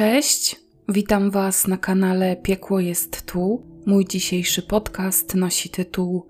[0.00, 0.56] Cześć,
[0.88, 3.62] witam Was na kanale Piekło jest tu.
[3.86, 6.26] Mój dzisiejszy podcast nosi tytuł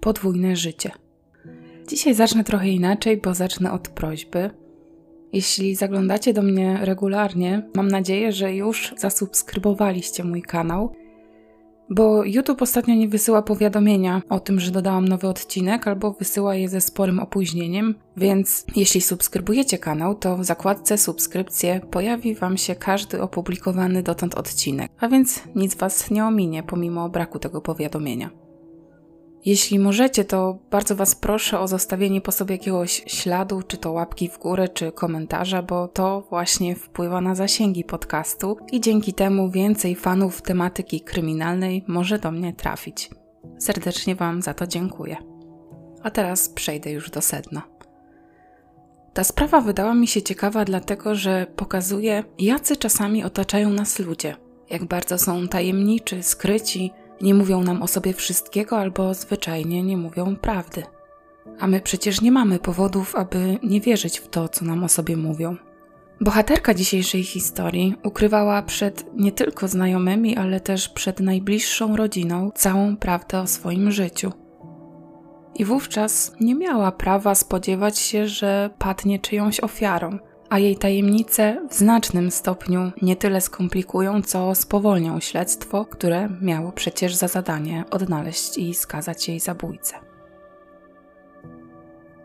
[0.00, 0.90] Podwójne życie.
[1.88, 4.50] Dzisiaj zacznę trochę inaczej, bo zacznę od prośby.
[5.32, 10.94] Jeśli zaglądacie do mnie regularnie, mam nadzieję, że już zasubskrybowaliście mój kanał
[11.90, 16.68] bo YouTube ostatnio nie wysyła powiadomienia o tym, że dodałam nowy odcinek, albo wysyła je
[16.68, 23.22] ze sporym opóźnieniem, więc jeśli subskrybujecie kanał, to w zakładce subskrypcje pojawi Wam się każdy
[23.22, 28.30] opublikowany dotąd odcinek, a więc nic Was nie ominie pomimo braku tego powiadomienia.
[29.44, 34.28] Jeśli możecie, to bardzo Was proszę o zostawienie po sobie jakiegoś śladu, czy to łapki
[34.28, 39.94] w górę, czy komentarza, bo to właśnie wpływa na zasięgi podcastu i dzięki temu więcej
[39.94, 43.10] fanów tematyki kryminalnej może do mnie trafić.
[43.58, 45.16] Serdecznie Wam za to dziękuję.
[46.02, 47.62] A teraz przejdę już do sedna.
[49.12, 54.36] Ta sprawa wydała mi się ciekawa, dlatego że pokazuje, jacy czasami otaczają nas ludzie,
[54.70, 60.36] jak bardzo są tajemniczy, skryci nie mówią nam o sobie wszystkiego albo zwyczajnie nie mówią
[60.36, 60.82] prawdy.
[61.60, 65.16] A my przecież nie mamy powodów, aby nie wierzyć w to, co nam o sobie
[65.16, 65.56] mówią.
[66.20, 73.40] Bohaterka dzisiejszej historii ukrywała przed nie tylko znajomymi, ale też przed najbliższą rodziną całą prawdę
[73.40, 74.32] o swoim życiu.
[75.54, 80.18] I wówczas nie miała prawa spodziewać się, że padnie czyjąś ofiarą–
[80.52, 87.14] a jej tajemnice w znacznym stopniu nie tyle skomplikują, co spowolnią śledztwo, które miało przecież
[87.14, 89.94] za zadanie odnaleźć i skazać jej zabójcę.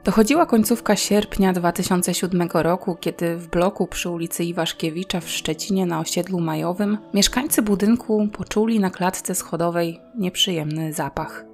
[0.04, 6.40] Dochodziła końcówka sierpnia 2007 roku, kiedy w bloku przy ulicy Iwaszkiewicza w Szczecinie na osiedlu
[6.40, 11.47] majowym mieszkańcy budynku poczuli na klatce schodowej nieprzyjemny zapach.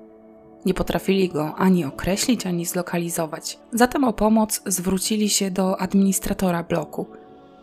[0.65, 3.59] Nie potrafili go ani określić, ani zlokalizować.
[3.73, 7.07] Zatem o pomoc zwrócili się do administratora bloku.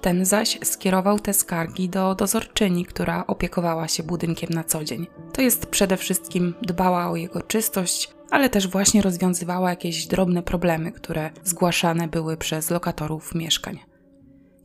[0.01, 5.07] Ten zaś skierował te skargi do dozorczyni, która opiekowała się budynkiem na co dzień.
[5.33, 10.93] To jest przede wszystkim dbała o jego czystość, ale też właśnie rozwiązywała jakieś drobne problemy,
[10.93, 13.90] które zgłaszane były przez lokatorów mieszkań.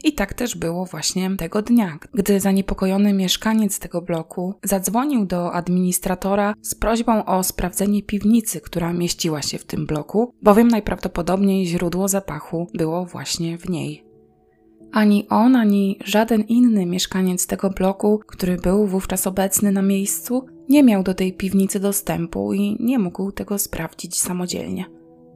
[0.06, 6.54] I tak też było właśnie tego dnia, gdy zaniepokojony mieszkaniec tego bloku zadzwonił do administratora
[6.62, 12.68] z prośbą o sprawdzenie piwnicy, która mieściła się w tym bloku, bowiem najprawdopodobniej źródło zapachu
[12.74, 14.06] było właśnie w niej.
[14.92, 20.84] Ani on, ani żaden inny mieszkaniec tego bloku, który był wówczas obecny na miejscu, nie
[20.84, 24.86] miał do tej piwnicy dostępu i nie mógł tego sprawdzić samodzielnie.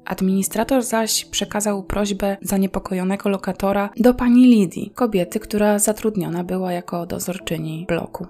[0.09, 7.85] Administrator zaś przekazał prośbę zaniepokojonego lokatora do pani Lidii, kobiety, która zatrudniona była jako dozorczyni
[7.87, 8.27] bloku.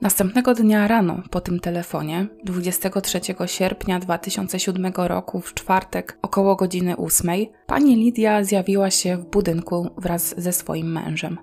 [0.00, 7.30] Następnego dnia rano po tym telefonie, 23 sierpnia 2007 roku w czwartek około godziny 8,
[7.66, 11.38] pani Lidia zjawiła się w budynku wraz ze swoim mężem.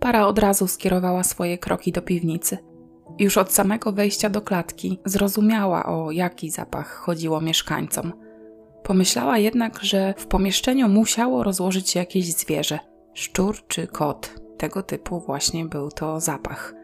[0.00, 2.58] Para od razu skierowała swoje kroki do piwnicy.
[3.18, 8.12] Już od samego wejścia do klatki zrozumiała, o jaki zapach chodziło mieszkańcom–
[8.86, 12.78] Pomyślała jednak, że w pomieszczeniu musiało rozłożyć się jakieś zwierzę
[13.14, 14.34] szczur czy kot.
[14.58, 16.74] Tego typu właśnie był to zapach.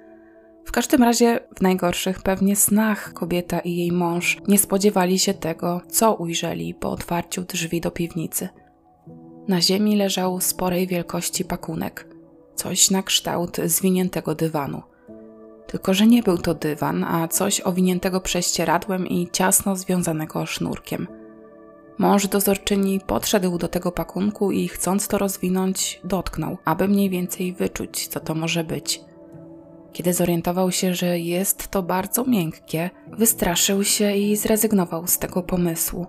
[0.65, 5.81] W każdym razie, w najgorszych pewnie snach, kobieta i jej mąż nie spodziewali się tego,
[5.89, 8.49] co ujrzeli po otwarciu drzwi do piwnicy.
[9.49, 12.09] Na ziemi leżał sporej wielkości pakunek,
[12.55, 14.83] coś na kształt zwiniętego dywanu.
[15.67, 21.07] Tylko, że nie był to dywan, a coś owiniętego prześcieradłem i ciasno związanego sznurkiem–
[21.99, 28.09] Mąż dozorczyni podszedł do tego pakunku i chcąc to rozwinąć, dotknął, aby mniej więcej wyczuć,
[28.09, 29.01] co to może być.
[29.93, 36.07] Kiedy zorientował się, że jest to bardzo miękkie, wystraszył się i zrezygnował z tego pomysłu.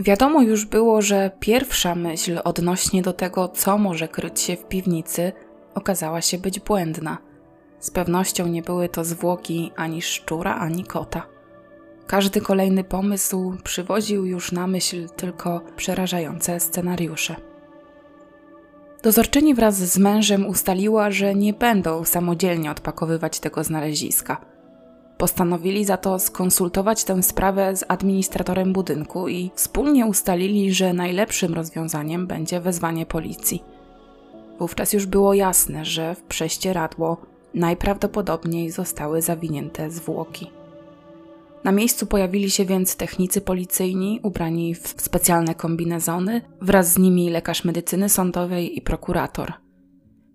[0.00, 5.32] Wiadomo już było, że pierwsza myśl odnośnie do tego, co może kryć się w piwnicy,
[5.74, 7.18] okazała się być błędna.
[7.80, 11.37] Z pewnością nie były to zwłoki ani szczura, ani kota.
[12.08, 17.36] Każdy kolejny pomysł przywoził już na myśl tylko przerażające scenariusze.
[19.02, 24.40] Dozorczyni wraz z mężem ustaliła, że nie będą samodzielnie odpakowywać tego znaleziska.
[25.18, 32.26] Postanowili za to skonsultować tę sprawę z administratorem budynku i wspólnie ustalili, że najlepszym rozwiązaniem
[32.26, 33.62] będzie wezwanie policji.
[34.58, 37.16] Wówczas już było jasne, że w prześcieradło
[37.54, 40.57] najprawdopodobniej zostały zawinięte zwłoki.
[41.64, 47.64] Na miejscu pojawili się więc technicy policyjni ubrani w specjalne kombinezony, wraz z nimi lekarz
[47.64, 49.52] medycyny sądowej i prokurator.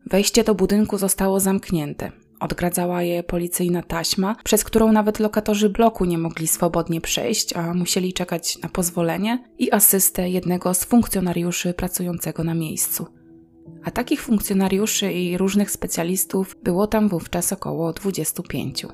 [0.06, 2.12] Wejście do budynku zostało zamknięte.
[2.40, 8.14] Odgradzała je policyjna taśma, przez którą nawet lokatorzy bloku nie mogli swobodnie przejść, a musieli
[8.14, 13.06] czekać na pozwolenie i asystę jednego z funkcjonariuszy pracującego na miejscu.
[13.84, 18.86] A takich funkcjonariuszy i różnych specjalistów było tam wówczas około 25.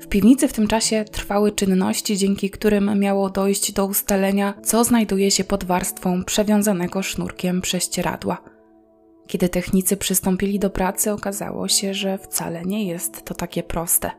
[0.00, 5.30] W piwnicy w tym czasie trwały czynności, dzięki którym miało dojść do ustalenia, co znajduje
[5.30, 8.42] się pod warstwą przewiązanego sznurkiem prześcieradła.
[9.26, 14.10] Kiedy technicy przystąpili do pracy, okazało się, że wcale nie jest to takie proste.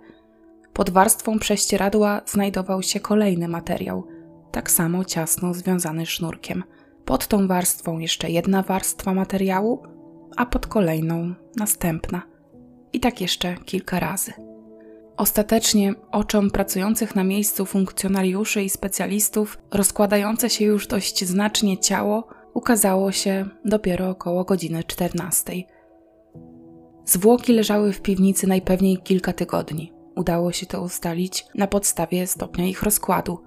[0.73, 4.07] Pod warstwą prześcieradła znajdował się kolejny materiał,
[4.51, 6.63] tak samo ciasno związany sznurkiem.
[7.05, 9.83] Pod tą warstwą jeszcze jedna warstwa materiału,
[10.37, 12.21] a pod kolejną następna.
[12.93, 14.46] I tak jeszcze kilka razy.
[15.17, 23.11] Ostatecznie oczom pracujących na miejscu funkcjonariuszy i specjalistów rozkładające się już dość znacznie ciało ukazało
[23.11, 25.53] się dopiero około godziny 14.
[27.05, 29.93] Zwłoki leżały w piwnicy najpewniej kilka tygodni.
[30.15, 33.39] Udało się to ustalić na podstawie stopnia ich rozkładu.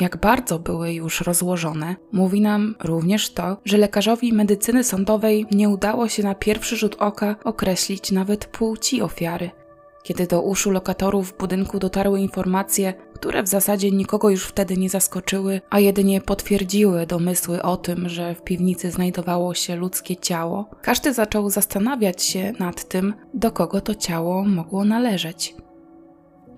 [0.00, 6.08] Jak bardzo były już rozłożone, mówi nam również to, że lekarzowi medycyny sądowej nie udało
[6.08, 9.50] się na pierwszy rzut oka określić nawet płci ofiary–
[10.02, 15.60] kiedy do uszu lokatorów budynku dotarły informacje, które w zasadzie nikogo już wtedy nie zaskoczyły,
[15.70, 21.50] a jedynie potwierdziły domysły o tym, że w piwnicy znajdowało się ludzkie ciało, każdy zaczął
[21.50, 25.54] zastanawiać się nad tym, do kogo to ciało mogło należeć.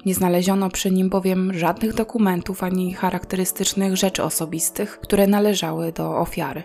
[0.06, 6.62] Nie znaleziono przy nim bowiem żadnych dokumentów ani charakterystycznych rzeczy osobistych, które należały do ofiary.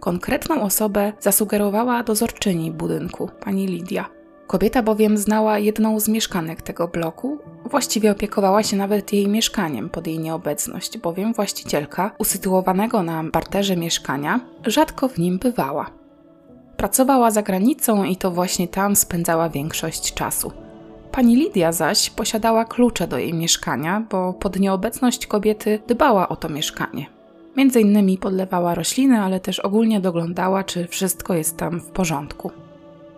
[0.00, 4.21] Konkretną osobę zasugerowała dozorczyni budynku, pani Lidia
[4.52, 10.06] Kobieta bowiem znała jedną z mieszkanek tego bloku, właściwie opiekowała się nawet jej mieszkaniem pod
[10.06, 15.90] jej nieobecność, bowiem właścicielka, usytuowanego na parterze mieszkania, rzadko w nim bywała.
[16.76, 20.52] Pracowała za granicą i to właśnie tam spędzała większość czasu.
[21.12, 26.48] Pani Lidia zaś posiadała klucze do jej mieszkania, bo pod nieobecność kobiety dbała o to
[26.48, 27.06] mieszkanie.
[27.56, 32.50] Między innymi podlewała rośliny, ale też ogólnie doglądała, czy wszystko jest tam w porządku.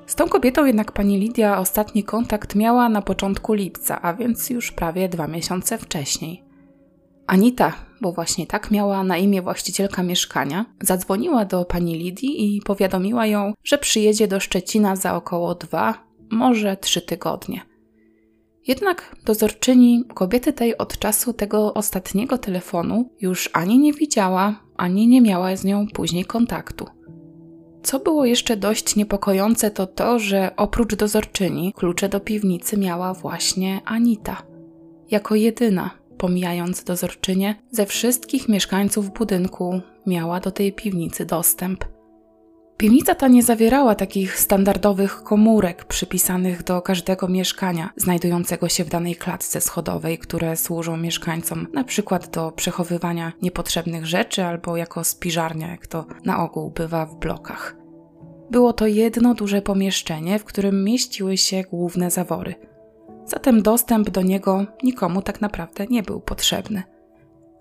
[0.06, 4.72] Z tą kobietą jednak pani Lidia ostatni kontakt miała na początku lipca, a więc już
[4.72, 6.44] prawie dwa miesiące wcześniej.
[7.26, 13.26] Anita, bo właśnie tak miała na imię właścicielka mieszkania, zadzwoniła do pani Lidii i powiadomiła
[13.26, 15.94] ją, że przyjedzie do Szczecina za około dwa,
[16.30, 17.60] może trzy tygodnie.
[18.66, 25.20] Jednak dozorczyni kobiety tej od czasu tego ostatniego telefonu już ani nie widziała, ani nie
[25.20, 26.86] miała z nią później kontaktu.
[27.84, 33.80] Co było jeszcze dość niepokojące, to to, że oprócz dozorczyni klucze do piwnicy miała właśnie
[33.84, 34.42] Anita.
[35.10, 41.84] Jako jedyna, pomijając dozorczynię, ze wszystkich mieszkańców budynku miała do tej piwnicy dostęp.
[42.76, 49.16] Piwnica ta nie zawierała takich standardowych komórek przypisanych do każdego mieszkania znajdującego się w danej
[49.16, 55.86] klatce schodowej, które służą mieszkańcom na przykład do przechowywania niepotrzebnych rzeczy albo jako spiżarnia, jak
[55.86, 57.76] to na ogół bywa w blokach.
[58.50, 62.54] Było to jedno duże pomieszczenie, w którym mieściły się główne zawory.
[63.26, 66.82] Zatem dostęp do niego nikomu tak naprawdę nie był potrzebny.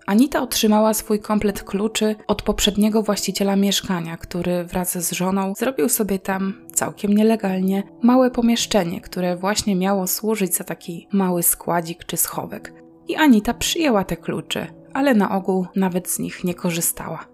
[0.06, 6.18] Anita otrzymała swój komplet kluczy od poprzedniego właściciela mieszkania, który wraz z żoną zrobił sobie
[6.18, 12.72] tam całkiem nielegalnie małe pomieszczenie, które właśnie miało służyć za taki mały składzik czy schowek.
[13.08, 17.26] I Anita przyjęła te klucze, ale na ogół nawet z nich nie korzystała.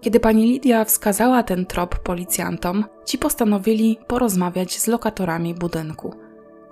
[0.00, 6.14] Kiedy pani Lidia wskazała ten trop policjantom, ci postanowili porozmawiać z lokatorami budynku.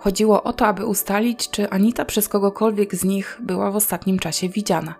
[0.00, 4.48] Chodziło o to, aby ustalić, czy Anita przez kogokolwiek z nich była w ostatnim czasie
[4.48, 4.94] widziana.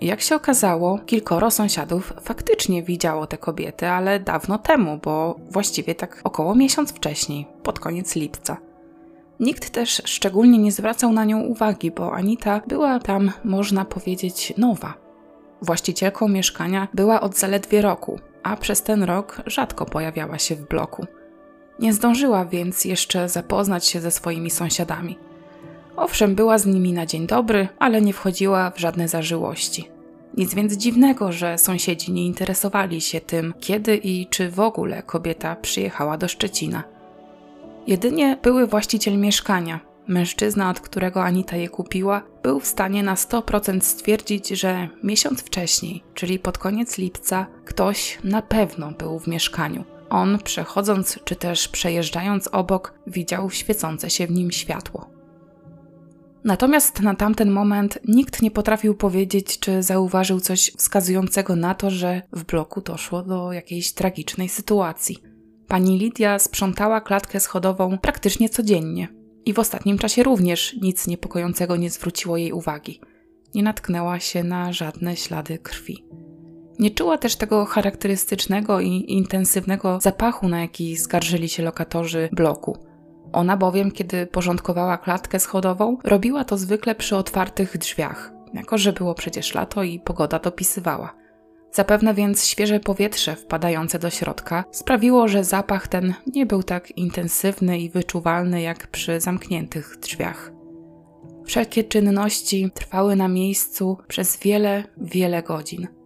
[0.00, 6.20] Jak się okazało, kilkoro sąsiadów faktycznie widziało tę kobietę, ale dawno temu, bo właściwie tak
[6.24, 8.56] około miesiąc wcześniej, pod koniec lipca.
[9.40, 14.94] Nikt też szczególnie nie zwracał na nią uwagi, bo Anita była tam, można powiedzieć, nowa.
[15.62, 21.06] Właścicielką mieszkania była od zaledwie roku, a przez ten rok rzadko pojawiała się w bloku.
[21.78, 25.18] Nie zdążyła więc jeszcze zapoznać się ze swoimi sąsiadami.
[25.96, 29.88] Owszem, była z nimi na dzień dobry, ale nie wchodziła w żadne zażyłości.
[30.36, 35.56] Nic więc dziwnego, że sąsiedzi nie interesowali się tym, kiedy i czy w ogóle kobieta
[35.56, 36.84] przyjechała do Szczecina.
[37.86, 43.80] Jedynie były właściciel mieszkania, mężczyzna, od którego Anita je kupiła, był w stanie na 100%
[43.80, 49.84] stwierdzić, że miesiąc wcześniej, czyli pod koniec lipca, ktoś na pewno był w mieszkaniu.
[50.10, 55.10] On, przechodząc czy też przejeżdżając obok, widział świecące się w nim światło.
[56.44, 62.22] Natomiast na tamten moment nikt nie potrafił powiedzieć, czy zauważył coś wskazującego na to, że
[62.32, 65.16] w bloku doszło do jakiejś tragicznej sytuacji.
[65.68, 69.08] Pani Lidia sprzątała klatkę schodową praktycznie codziennie
[69.44, 73.00] i w ostatnim czasie również nic niepokojącego nie zwróciło jej uwagi.
[73.54, 76.04] Nie natknęła się na żadne ślady krwi.
[76.78, 82.76] Nie czuła też tego charakterystycznego i intensywnego zapachu, na jaki skarżyli się lokatorzy bloku.
[83.32, 89.14] Ona bowiem, kiedy porządkowała klatkę schodową, robiła to zwykle przy otwartych drzwiach, jako że było
[89.14, 91.14] przecież lato i pogoda dopisywała.
[91.72, 97.78] Zapewne więc świeże powietrze wpadające do środka sprawiło, że zapach ten nie był tak intensywny
[97.78, 100.52] i wyczuwalny jak przy zamkniętych drzwiach.
[101.44, 105.97] Wszelkie czynności trwały na miejscu przez wiele, wiele godzin.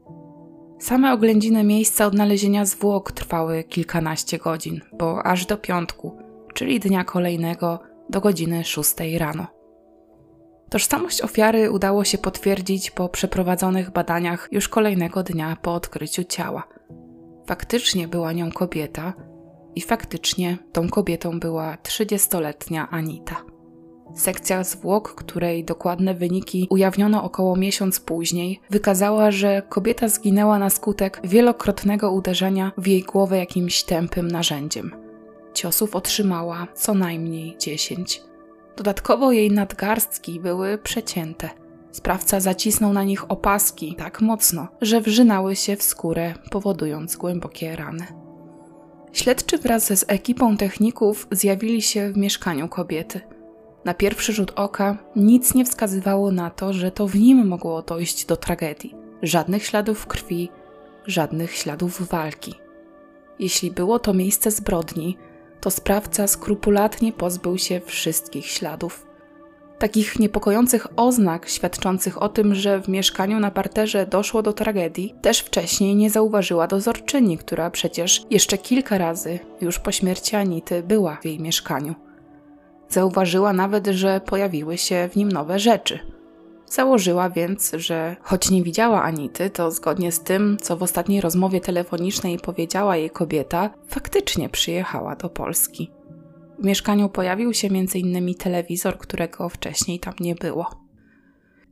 [0.83, 6.19] Same oględziny miejsca odnalezienia zwłok trwały kilkanaście godzin, bo aż do piątku,
[6.55, 9.47] czyli dnia kolejnego do godziny 6 rano.
[10.71, 16.69] Tożsamość ofiary udało się potwierdzić po przeprowadzonych badaniach już kolejnego dnia po odkryciu ciała.
[17.47, 19.13] Faktycznie była nią kobieta
[19.75, 23.52] i faktycznie tą kobietą była 30-letnia Anita.
[24.15, 31.21] Sekcja zwłok, której dokładne wyniki ujawniono około miesiąc później, wykazała, że kobieta zginęła na skutek
[31.25, 34.95] wielokrotnego uderzenia w jej głowę jakimś tępym narzędziem.
[35.55, 38.23] Ciosów otrzymała co najmniej 10.
[38.77, 41.51] Dodatkowo jej nadgarstki były przecięte.
[41.93, 48.07] Sprawca zacisnął na nich opaski tak mocno, że wrzynały się w skórę, powodując głębokie rany.
[49.13, 53.21] Śledczy wraz z ekipą techników zjawili się w mieszkaniu kobiety.
[53.85, 58.25] Na pierwszy rzut oka nic nie wskazywało na to, że to w nim mogło dojść
[58.25, 58.95] do tragedii.
[59.23, 60.51] Żadnych śladów krwi,
[61.07, 62.55] żadnych śladów walki.
[63.39, 65.17] Jeśli było to miejsce zbrodni,
[65.61, 69.07] to sprawca skrupulatnie pozbył się wszystkich śladów.
[69.79, 75.39] Takich niepokojących oznak świadczących o tym, że w mieszkaniu na parterze doszło do tragedii, też
[75.41, 81.25] wcześniej nie zauważyła dozorczyni, która przecież jeszcze kilka razy już po śmierci Anity była w
[81.25, 81.95] jej mieszkaniu.
[82.93, 85.99] Zauważyła nawet, że pojawiły się w nim nowe rzeczy–
[86.73, 91.61] Założyła więc, że choć nie widziała Anity, to zgodnie z tym, co w ostatniej rozmowie
[91.61, 95.91] telefonicznej powiedziała jej kobieta, faktycznie przyjechała do Polski.
[96.59, 98.35] W mieszkaniu pojawił się m.in.
[98.35, 100.71] telewizor, którego wcześniej tam nie było.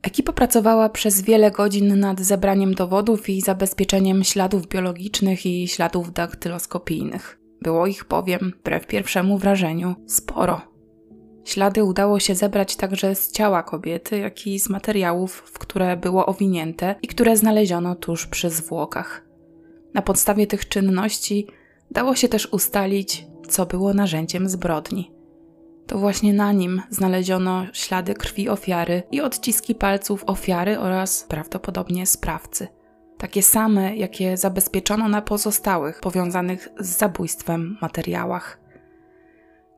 [0.02, 7.40] Ekipa pracowała przez wiele godzin nad zebraniem dowodów i zabezpieczeniem śladów biologicznych i śladów daktyloskopijnych.
[7.62, 10.69] Było ich bowiem, wbrew pierwszemu wrażeniu, sporo.
[11.50, 16.26] Ślady udało się zebrać także z ciała kobiety, jak i z materiałów, w które było
[16.26, 19.24] owinięte i które znaleziono tuż przy zwłokach.
[19.94, 21.46] Na podstawie tych czynności
[21.90, 25.12] dało się też ustalić, co było narzędziem zbrodni.
[25.86, 32.68] To właśnie na nim znaleziono ślady krwi ofiary i odciski palców ofiary oraz prawdopodobnie sprawcy.
[33.18, 38.60] Takie same, jakie zabezpieczono na pozostałych powiązanych z zabójstwem materiałach.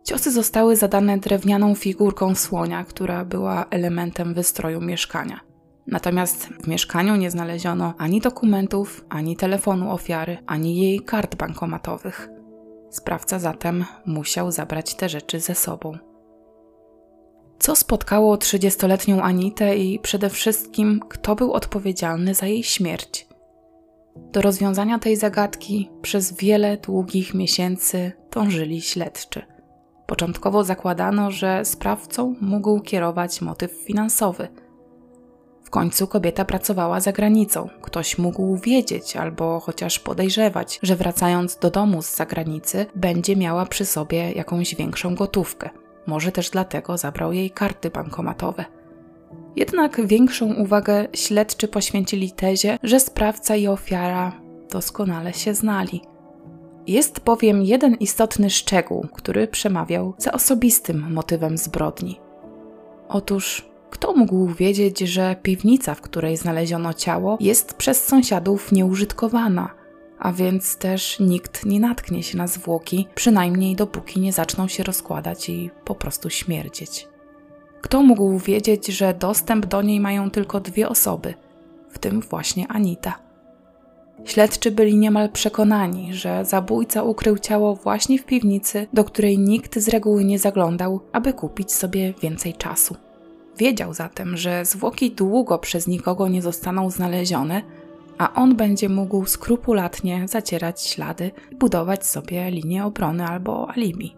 [0.04, 5.40] Ciosy zostały zadane drewnianą figurką słonia, która była elementem wystroju mieszkania.
[5.86, 12.28] Natomiast w mieszkaniu nie znaleziono ani dokumentów, ani telefonu ofiary, ani jej kart bankomatowych.
[12.90, 15.98] Sprawca zatem musiał zabrać te rzeczy ze sobą.
[17.58, 23.26] Co spotkało 30-letnią Anitę i przede wszystkim kto był odpowiedzialny za jej śmierć?
[24.16, 29.51] Do rozwiązania tej zagadki przez wiele długich miesięcy dążyli śledczy.
[30.12, 34.48] Początkowo zakładano, że sprawcą mógł kierować motyw finansowy.
[35.64, 37.68] W końcu kobieta pracowała za granicą.
[37.82, 43.84] Ktoś mógł wiedzieć albo chociaż podejrzewać, że wracając do domu z zagranicy będzie miała przy
[43.84, 45.70] sobie jakąś większą gotówkę.
[46.06, 48.64] Może też dlatego zabrał jej karty bankomatowe.
[49.56, 54.32] Jednak większą uwagę śledczy poświęcili tezie, że sprawca i ofiara
[54.70, 56.11] doskonale się znali.
[56.86, 62.20] Jest bowiem jeden istotny szczegół, który przemawiał za osobistym motywem zbrodni.
[63.08, 69.74] Otóż, kto mógł wiedzieć, że piwnica, w której znaleziono ciało, jest przez sąsiadów nieużytkowana,
[70.18, 75.48] a więc też nikt nie natknie się na zwłoki, przynajmniej dopóki nie zaczną się rozkładać
[75.48, 77.08] i po prostu śmierdzieć.
[77.80, 81.34] Kto mógł wiedzieć, że dostęp do niej mają tylko dwie osoby,
[81.90, 83.21] w tym właśnie Anita?
[84.24, 89.88] Śledczy byli niemal przekonani, że zabójca ukrył ciało właśnie w piwnicy, do której nikt z
[89.88, 92.96] reguły nie zaglądał, aby kupić sobie więcej czasu.
[93.58, 97.62] Wiedział zatem, że zwłoki długo przez nikogo nie zostaną znalezione,
[98.18, 104.16] a on będzie mógł skrupulatnie zacierać ślady i budować sobie linię obrony albo alibi.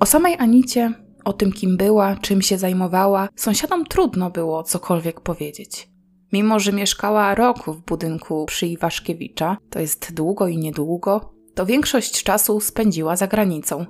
[0.00, 0.92] O samej Anicie,
[1.24, 5.88] o tym kim była, czym się zajmowała, sąsiadom trudno było cokolwiek powiedzieć.
[6.32, 12.22] Mimo, że mieszkała rok w budynku przy Iwaszkiewicza, to jest długo i niedługo, to większość
[12.22, 13.86] czasu spędziła za granicą.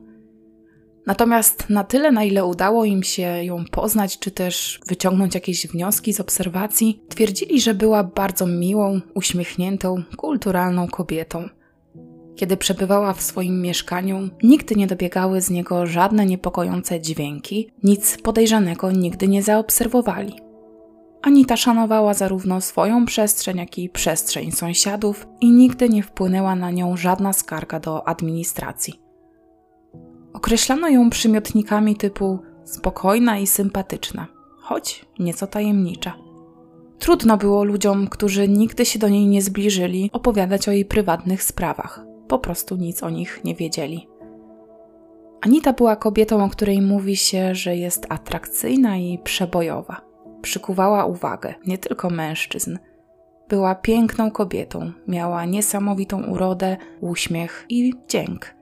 [1.06, 6.12] Natomiast na tyle, na ile udało im się ją poznać, czy też wyciągnąć jakieś wnioski
[6.12, 11.48] z obserwacji, twierdzili, że była bardzo miłą, uśmiechniętą, kulturalną kobietą.
[12.36, 18.92] Kiedy przebywała w swoim mieszkaniu, nigdy nie dobiegały z niego żadne niepokojące dźwięki, nic podejrzanego
[18.92, 20.47] nigdy nie zaobserwowali.
[21.22, 26.96] Anita szanowała zarówno swoją przestrzeń, jak i przestrzeń sąsiadów i nigdy nie wpłynęła na nią
[26.96, 29.00] żadna skarga do administracji.
[30.32, 34.26] Określano ją przymiotnikami typu spokojna i sympatyczna,
[34.60, 36.14] choć nieco tajemnicza.
[36.98, 42.04] Trudno było ludziom, którzy nigdy się do niej nie zbliżyli, opowiadać o jej prywatnych sprawach.
[42.28, 44.08] Po prostu nic o nich nie wiedzieli.
[45.40, 50.07] Anita była kobietą, o której mówi się, że jest atrakcyjna i przebojowa.
[50.42, 52.78] Przykuwała uwagę nie tylko mężczyzn.
[53.48, 58.54] Była piękną kobietą, miała niesamowitą urodę, uśmiech i dzięk.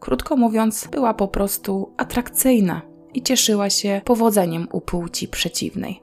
[0.00, 2.82] Krótko mówiąc, była po prostu atrakcyjna
[3.14, 6.02] i cieszyła się powodzeniem u płci przeciwnej.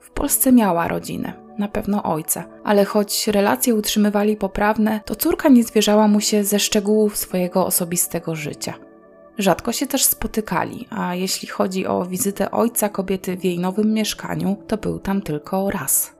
[0.00, 5.64] W Polsce miała rodzinę, na pewno ojca, ale choć relacje utrzymywali poprawne, to córka nie
[5.64, 8.74] zwierzała mu się ze szczegółów swojego osobistego życia.
[9.38, 14.56] Rzadko się też spotykali, a jeśli chodzi o wizytę ojca kobiety w jej nowym mieszkaniu,
[14.66, 16.12] to był tam tylko raz.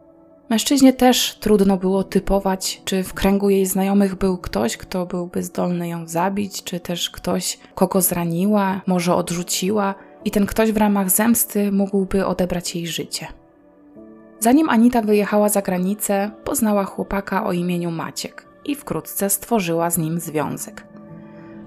[0.51, 5.89] Mężczyźnie też trudno było typować, czy w kręgu jej znajomych był ktoś, kto byłby zdolny
[5.89, 9.95] ją zabić, czy też ktoś, kogo zraniła, może odrzuciła,
[10.25, 13.27] i ten ktoś w ramach zemsty mógłby odebrać jej życie.
[14.41, 20.21] Zanim Anita wyjechała za granicę, poznała chłopaka o imieniu Maciek i wkrótce stworzyła z nim
[20.21, 20.98] związek.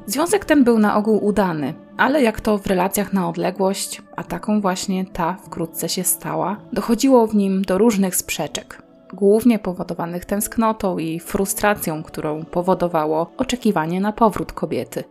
[0.06, 4.62] Związek ten był na ogół udany, ale jak to w relacjach na odległość, a taką
[4.62, 8.82] właśnie ta wkrótce się stała, dochodziło w nim do różnych sprzeczek,
[9.14, 15.04] głównie powodowanych tęsknotą i frustracją, którą powodowało oczekiwanie na powrót kobiety.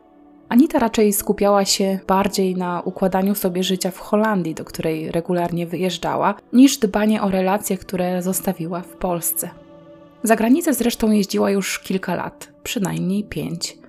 [0.48, 6.34] Anita raczej skupiała się bardziej na układaniu sobie życia w Holandii, do której regularnie wyjeżdżała,
[6.52, 9.50] niż dbanie o relacje, które zostawiła w Polsce.
[10.22, 13.79] Za granicę zresztą jeździła już kilka lat, przynajmniej pięć.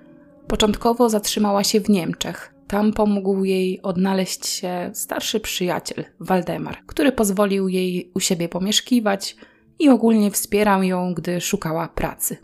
[0.52, 2.54] Początkowo zatrzymała się w Niemczech.
[2.66, 9.36] Tam pomógł jej odnaleźć się starszy przyjaciel, Waldemar, który pozwolił jej u siebie pomieszkiwać
[9.78, 12.36] i ogólnie wspierał ją, gdy szukała pracy.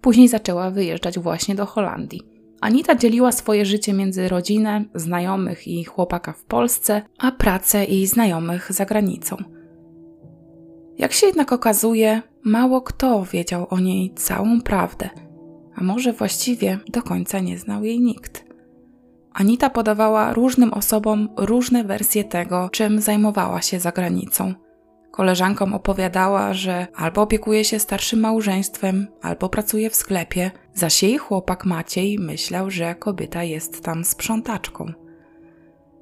[0.00, 2.22] Później zaczęła wyjeżdżać właśnie do Holandii.
[2.60, 8.72] Anita dzieliła swoje życie między rodzinę, znajomych i chłopaka w Polsce, a pracę i znajomych
[8.72, 9.36] za granicą.
[10.98, 15.10] Jak się jednak okazuje, mało kto wiedział o niej całą prawdę–
[15.80, 18.44] a może właściwie do końca nie znał jej nikt.
[19.32, 24.54] Anita podawała różnym osobom różne wersje tego, czym zajmowała się za granicą.
[25.10, 31.64] Koleżankom opowiadała, że albo opiekuje się starszym małżeństwem, albo pracuje w sklepie, zaś jej chłopak
[31.64, 34.92] Maciej myślał, że kobieta jest tam sprzątaczką.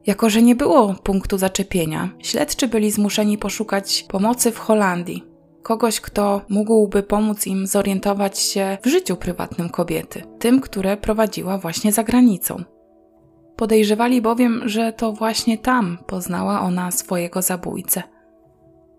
[0.06, 5.24] Jako, że nie było punktu zaczepienia, śledczy byli zmuszeni poszukać pomocy w Holandii,
[5.68, 11.92] kogoś, kto mógłby pomóc im zorientować się w życiu prywatnym kobiety, tym, które prowadziła właśnie
[11.92, 12.64] za granicą.
[13.56, 18.02] Podejrzewali bowiem, że to właśnie tam poznała ona swojego zabójcę.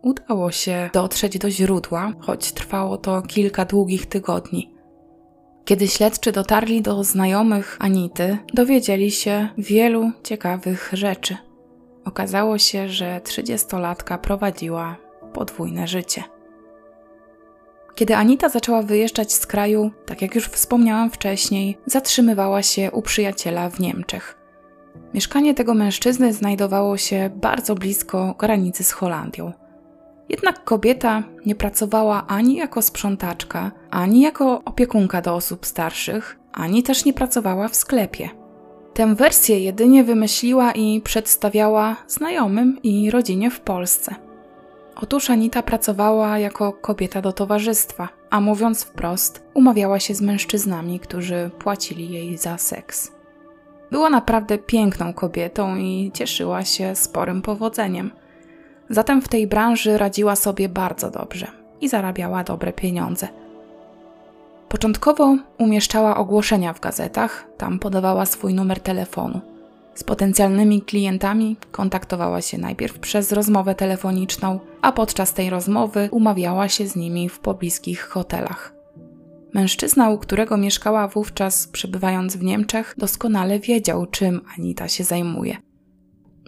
[0.02, 4.74] Udało się dotrzeć do źródła, choć trwało to kilka długich tygodni.
[5.66, 11.38] Kiedy śledczy dotarli do znajomych Anity, dowiedzieli się wielu ciekawych rzeczy.
[12.06, 14.96] Okazało się, że trzydziestolatka prowadziła
[15.34, 16.24] podwójne życie.
[18.00, 23.70] Kiedy Anita zaczęła wyjeżdżać z kraju, tak jak już wspomniałam wcześniej, zatrzymywała się u przyjaciela
[23.70, 24.38] w Niemczech.
[25.14, 29.52] Mieszkanie tego mężczyzny znajdowało się bardzo blisko granicy z Holandią.
[30.30, 37.06] Jednak kobieta nie pracowała ani jako sprzątaczka, ani jako opiekunka do osób starszych, ani też
[37.06, 38.30] nie pracowała w sklepie.
[38.94, 44.29] Tę wersję jedynie wymyśliła i przedstawiała znajomym i rodzinie w Polsce.
[45.02, 51.50] Otóż Anita pracowała jako kobieta do towarzystwa, a mówiąc wprost, umawiała się z mężczyznami, którzy
[51.60, 53.12] płacili jej za seks.
[53.92, 58.12] Była naprawdę piękną kobietą i cieszyła się sporym powodzeniem.
[58.90, 61.48] Zatem w tej branży radziła sobie bardzo dobrze
[61.82, 63.28] i zarabiała dobre pieniądze.
[64.70, 69.42] Początkowo umieszczała ogłoszenia w gazetach, tam podawała swój numer telefonu.
[70.00, 76.88] Z potencjalnymi klientami kontaktowała się najpierw przez rozmowę telefoniczną, a podczas tej rozmowy umawiała się
[76.88, 78.74] z nimi w pobliskich hotelach.
[79.54, 85.58] Mężczyzna, u którego mieszkała wówczas, przebywając w Niemczech, doskonale wiedział, czym Anita się zajmuje.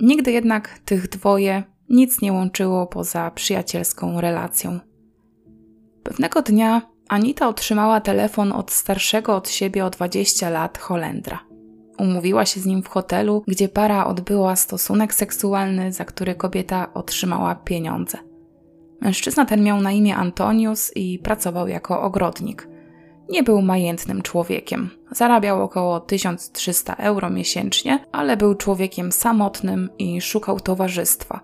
[0.02, 4.80] Nigdy jednak tych dwoje nic nie łączyło poza przyjacielską relacją.
[6.04, 11.51] Pewnego dnia Anita otrzymała telefon od starszego od siebie o 20 lat Holendra.
[12.02, 17.56] Umówiła się z nim w hotelu, gdzie para odbyła stosunek seksualny, za który kobieta otrzymała
[17.56, 18.18] pieniądze.
[19.02, 22.68] Mężczyzna ten miał na imię Antonius i pracował jako ogrodnik.
[23.30, 24.90] Nie był majętnym człowiekiem.
[25.12, 31.40] Zarabiał około 1300 euro miesięcznie, ale był człowiekiem samotnym i szukał towarzystwa.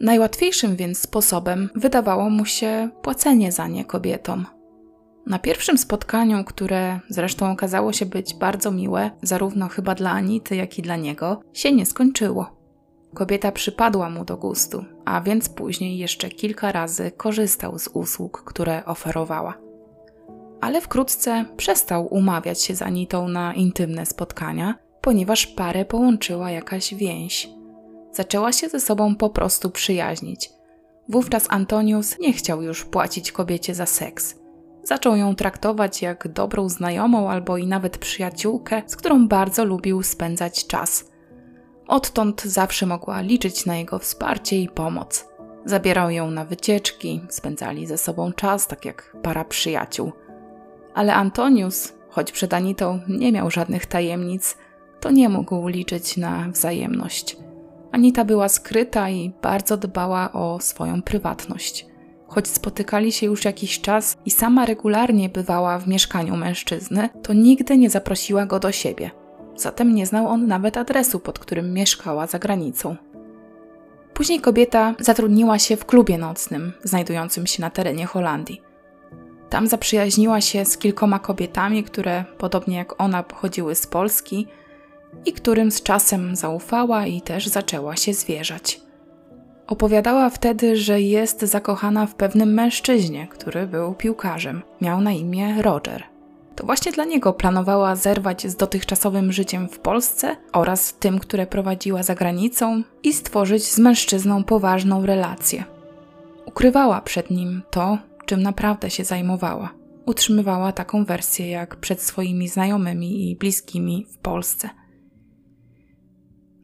[0.00, 4.46] Najłatwiejszym więc sposobem wydawało mu się płacenie za nie kobietom.
[5.26, 10.78] Na pierwszym spotkaniu, które zresztą okazało się być bardzo miłe, zarówno chyba dla Anity, jak
[10.78, 12.56] i dla niego, się nie skończyło.
[13.14, 18.84] Kobieta przypadła mu do gustu, a więc później jeszcze kilka razy korzystał z usług, które
[18.84, 19.54] oferowała.
[20.60, 27.48] Ale wkrótce przestał umawiać się z Anitą na intymne spotkania, ponieważ parę połączyła jakaś więź.
[28.12, 30.50] Zaczęła się ze sobą po prostu przyjaźnić.
[31.08, 34.43] Wówczas Antonius nie chciał już płacić kobiecie za seks
[34.84, 40.66] Zaczął ją traktować jak dobrą znajomą albo i nawet przyjaciółkę, z którą bardzo lubił spędzać
[40.66, 41.10] czas.
[41.86, 45.28] Odtąd zawsze mogła liczyć na jego wsparcie i pomoc.
[45.64, 50.12] Zabierał ją na wycieczki, spędzali ze sobą czas, tak jak para przyjaciół.
[50.94, 54.56] Ale Antonius, choć przed Anitą nie miał żadnych tajemnic,
[55.00, 57.36] to nie mógł liczyć na wzajemność.
[57.92, 61.93] Anita była skryta i bardzo dbała o swoją prywatność
[62.34, 67.78] choć spotykali się już jakiś czas i sama regularnie bywała w mieszkaniu mężczyzny, to nigdy
[67.78, 69.10] nie zaprosiła go do siebie.
[69.56, 72.96] Zatem nie znał on nawet adresu, pod którym mieszkała za granicą.
[74.14, 78.62] Później kobieta zatrudniła się w klubie nocnym, znajdującym się na terenie Holandii.
[79.50, 84.46] Tam zaprzyjaźniła się z kilkoma kobietami, które, podobnie jak ona, pochodziły z Polski
[85.24, 88.80] i którym z czasem zaufała i też zaczęła się zwierzać.
[89.66, 94.62] Opowiadała wtedy, że jest zakochana w pewnym mężczyźnie, który był piłkarzem.
[94.80, 96.04] Miał na imię Roger.
[96.56, 102.02] To właśnie dla niego planowała zerwać z dotychczasowym życiem w Polsce oraz tym, które prowadziła
[102.02, 105.64] za granicą i stworzyć z mężczyzną poważną relację.
[106.46, 109.70] Ukrywała przed nim to, czym naprawdę się zajmowała.
[110.06, 114.70] Utrzymywała taką wersję jak przed swoimi znajomymi i bliskimi w Polsce.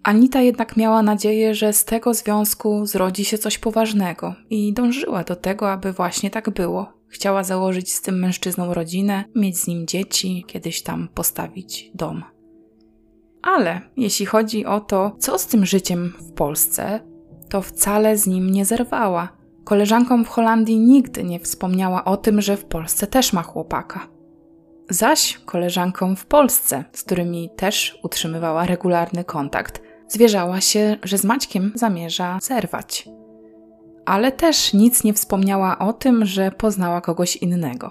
[0.03, 5.37] Anita jednak miała nadzieję, że z tego związku zrodzi się coś poważnego i dążyła do
[5.37, 6.93] tego, aby właśnie tak było.
[7.09, 12.25] Chciała założyć z tym mężczyzną rodzinę, mieć z nim dzieci, kiedyś tam postawić dom.
[13.43, 17.01] Ale jeśli chodzi o to, co z tym życiem w Polsce,
[17.49, 19.29] to wcale z nim nie zerwała.
[19.65, 24.09] Koleżankom w Holandii nigdy nie wspomniała o tym, że w Polsce też ma chłopaka.
[24.91, 31.73] Zaś koleżankom w Polsce, z którymi też utrzymywała regularny kontakt, zwierzała się, że z Maćkiem
[31.75, 33.09] zamierza zerwać.
[34.07, 37.91] Ale też nic nie wspomniała o tym, że poznała kogoś innego.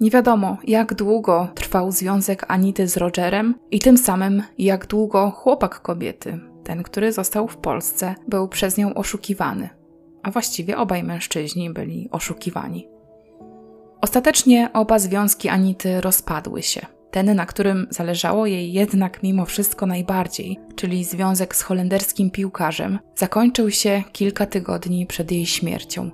[0.00, 5.82] Nie wiadomo, jak długo trwał związek Anity z Rogerem i tym samym jak długo chłopak
[5.82, 9.68] kobiety, ten, który został w Polsce, był przez nią oszukiwany.
[10.22, 12.88] A właściwie obaj mężczyźni byli oszukiwani.
[14.00, 20.58] Ostatecznie oba związki Anity rozpadły się ten, na którym zależało jej jednak mimo wszystko najbardziej,
[20.76, 26.10] czyli związek z holenderskim piłkarzem, zakończył się kilka tygodni przed jej śmiercią.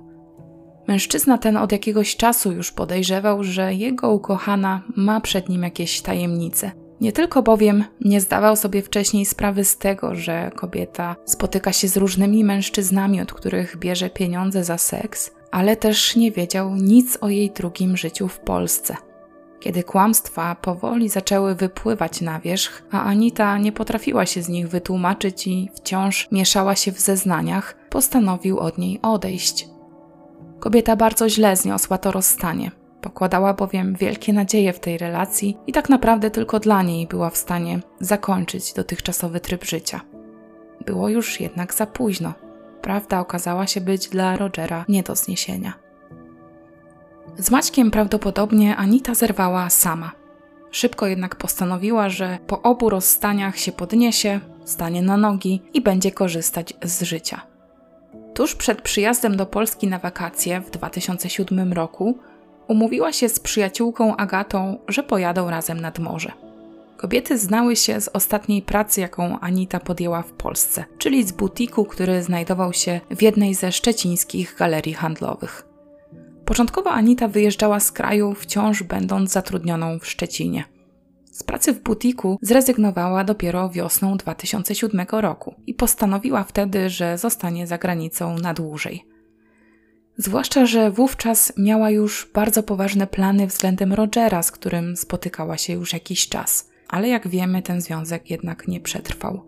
[0.87, 6.71] Mężczyzna ten od jakiegoś czasu już podejrzewał, że jego ukochana ma przed nim jakieś tajemnice.
[7.01, 11.97] Nie tylko bowiem nie zdawał sobie wcześniej sprawy z tego, że kobieta spotyka się z
[11.97, 17.51] różnymi mężczyznami, od których bierze pieniądze za seks, ale też nie wiedział nic o jej
[17.51, 18.95] drugim życiu w Polsce.
[19.59, 25.47] Kiedy kłamstwa powoli zaczęły wypływać na wierzch, a Anita nie potrafiła się z nich wytłumaczyć
[25.47, 29.69] i wciąż mieszała się w zeznaniach, postanowił od niej odejść.
[30.59, 32.71] Kobieta bardzo źle zniosła to rozstanie.
[33.01, 37.37] Pokładała bowiem wielkie nadzieje w tej relacji i tak naprawdę tylko dla niej była w
[37.37, 40.01] stanie zakończyć dotychczasowy tryb życia.
[40.85, 42.33] Było już jednak za późno.
[42.81, 45.86] Prawda okazała się być dla Rogera nie do zniesienia.
[47.39, 50.11] Z Maćkiem prawdopodobnie Anita zerwała sama.
[50.71, 56.73] Szybko jednak postanowiła, że po obu rozstaniach się podniesie, stanie na nogi i będzie korzystać
[56.83, 57.41] z życia.
[58.33, 62.17] Tuż przed przyjazdem do Polski na wakacje w 2007 roku
[62.67, 66.31] umówiła się z przyjaciółką Agatą, że pojadą razem nad morze.
[66.97, 72.23] Kobiety znały się z ostatniej pracy, jaką Anita podjęła w Polsce, czyli z butiku, który
[72.23, 75.66] znajdował się w jednej ze szczecińskich galerii handlowych.
[76.47, 80.63] Początkowo Anita wyjeżdżała z kraju, wciąż będąc zatrudnioną w Szczecinie.
[81.31, 87.77] Z pracy w butiku zrezygnowała dopiero wiosną 2007 roku i postanowiła wtedy, że zostanie za
[87.77, 89.05] granicą na dłużej.
[90.17, 95.93] Zwłaszcza, że wówczas miała już bardzo poważne plany względem Rogera, z którym spotykała się już
[95.93, 96.69] jakiś czas.
[96.89, 99.41] ale jak wiemy, ten związek jednak nie przetrwał.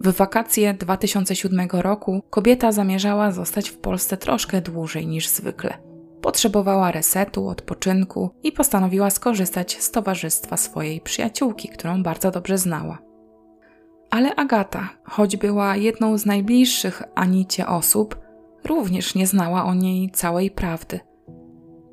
[0.00, 5.89] W wakacje 2007 roku kobieta zamierzała zostać w Polsce troszkę dłużej niż zwykle.
[6.22, 12.98] Potrzebowała resetu, odpoczynku i postanowiła skorzystać z towarzystwa swojej przyjaciółki, którą bardzo dobrze znała.
[14.10, 18.18] Ale Agata, choć była jedną z najbliższych Anicie osób,
[18.64, 21.00] również nie znała o niej całej prawdy.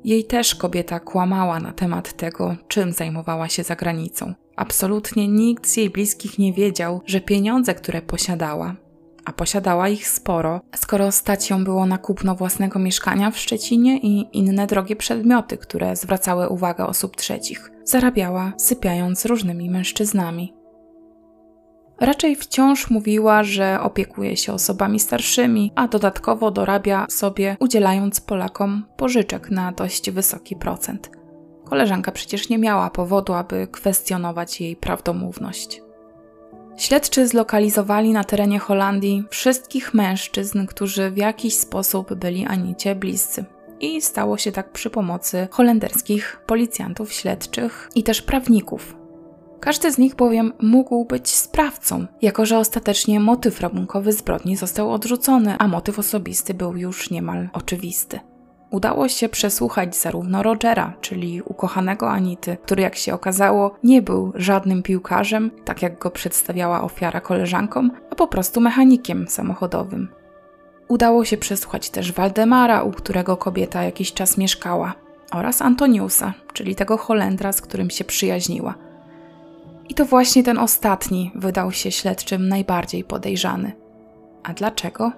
[0.04, 4.34] Jej też kobieta kłamała na temat tego, czym zajmowała się za granicą.
[4.56, 8.76] Absolutnie nikt z jej bliskich nie wiedział, że pieniądze, które posiadała,
[9.24, 14.38] a posiadała ich sporo, skoro stać ją było na kupno własnego mieszkania w Szczecinie i
[14.38, 20.54] inne drogie przedmioty, które zwracały uwagę osób trzecich, zarabiała sypiając różnymi mężczyznami.
[22.00, 29.50] Raczej wciąż mówiła, że opiekuje się osobami starszymi, a dodatkowo dorabia sobie, udzielając Polakom pożyczek
[29.50, 31.10] na dość wysoki procent.
[31.64, 35.82] Koleżanka przecież nie miała powodu, aby kwestionować jej prawdomówność.
[36.78, 43.44] Śledczy zlokalizowali na terenie Holandii wszystkich mężczyzn, którzy w jakiś sposób byli Anicie bliscy.
[43.80, 48.96] I stało się tak przy pomocy holenderskich policjantów śledczych i też prawników,
[49.60, 55.56] każdy z nich bowiem mógł być sprawcą, jako że ostatecznie motyw rabunkowy zbrodni został odrzucony,
[55.58, 58.20] a motyw osobisty był już niemal oczywisty.
[58.70, 64.82] Udało się przesłuchać zarówno Rogera, czyli ukochanego Anity, który jak się okazało nie był żadnym
[64.82, 70.08] piłkarzem, tak jak go przedstawiała ofiara koleżankom, a po prostu mechanikiem samochodowym.
[70.88, 74.94] Udało się przesłuchać też Waldemara, u którego kobieta jakiś czas mieszkała,
[75.32, 78.74] oraz Antoniusa, czyli tego Holendra, z którym się przyjaźniła–
[79.88, 83.72] i to właśnie ten ostatni wydał się śledczym najbardziej podejrzany.
[84.42, 85.12] A dlaczego?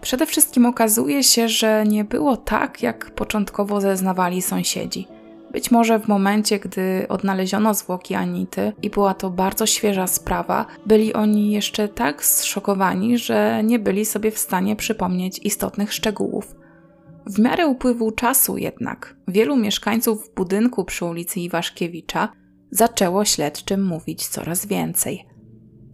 [0.00, 5.06] Przede wszystkim okazuje się, że nie było tak, jak początkowo zeznawali sąsiedzi.
[5.52, 11.12] Być może w momencie, gdy odnaleziono zwłoki Anity i była to bardzo świeża sprawa, byli
[11.12, 16.54] oni jeszcze tak zszokowani, że nie byli sobie w stanie przypomnieć istotnych szczegółów.
[17.26, 22.28] W miarę upływu czasu jednak wielu mieszkańców budynku przy ulicy Iwaszkiewicza
[22.70, 25.29] zaczęło śledczym mówić coraz więcej.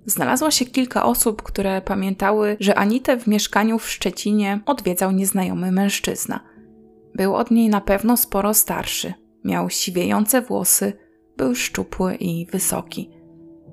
[0.07, 6.40] Znalazło się kilka osób, które pamiętały, że Anitę w mieszkaniu w Szczecinie odwiedzał nieznajomy mężczyzna.
[7.14, 9.14] Był od niej na pewno sporo starszy,
[9.45, 10.92] miał siwiejące włosy,
[11.37, 13.11] był szczupły i wysoki.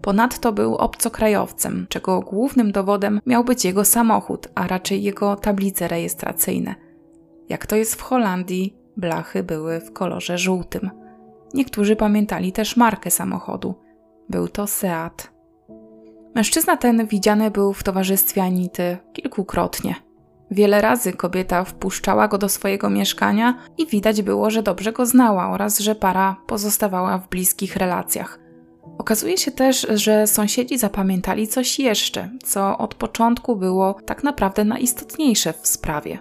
[0.01, 6.75] Ponadto był obcokrajowcem, czego głównym dowodem miał być jego samochód, a raczej jego tablice rejestracyjne.
[7.49, 10.89] Jak to jest w Holandii, blachy były w kolorze żółtym.
[11.53, 13.75] Niektórzy pamiętali też markę samochodu.
[14.29, 15.32] Był to Seat.
[16.35, 19.95] Mężczyzna ten widziany był w towarzystwie Anity kilkukrotnie.
[20.51, 25.49] Wiele razy kobieta wpuszczała go do swojego mieszkania i widać było, że dobrze go znała
[25.49, 28.39] oraz że para pozostawała w bliskich relacjach.
[28.97, 35.53] Okazuje się też, że sąsiedzi zapamiętali coś jeszcze, co od początku było tak naprawdę najistotniejsze
[35.53, 36.19] w sprawie.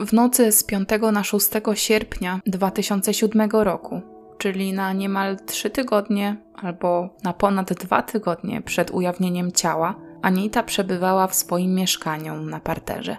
[0.00, 4.00] W nocy z 5 na 6 sierpnia 2007 roku
[4.42, 11.26] czyli na niemal trzy tygodnie albo na ponad dwa tygodnie przed ujawnieniem ciała, Anita przebywała
[11.26, 13.16] w swoim mieszkaniu na parterze.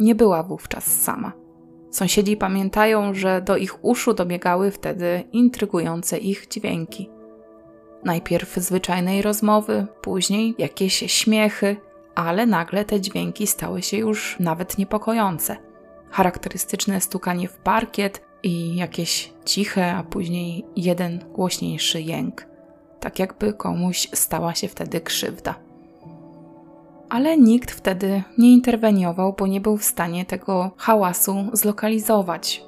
[0.00, 1.32] Nie była wówczas sama.
[1.90, 7.10] Sąsiedzi pamiętają, że do ich uszu dobiegały wtedy intrygujące ich dźwięki.
[8.04, 11.76] Najpierw zwyczajnej rozmowy, później jakieś śmiechy,
[12.14, 15.56] ale nagle te dźwięki stały się już nawet niepokojące.
[16.10, 22.46] Charakterystyczne stukanie w parkiet, i jakieś ciche, a później jeden głośniejszy jęk,
[23.00, 25.54] tak jakby komuś stała się wtedy krzywda.
[27.08, 32.64] Ale nikt wtedy nie interweniował, bo nie był w stanie tego hałasu zlokalizować.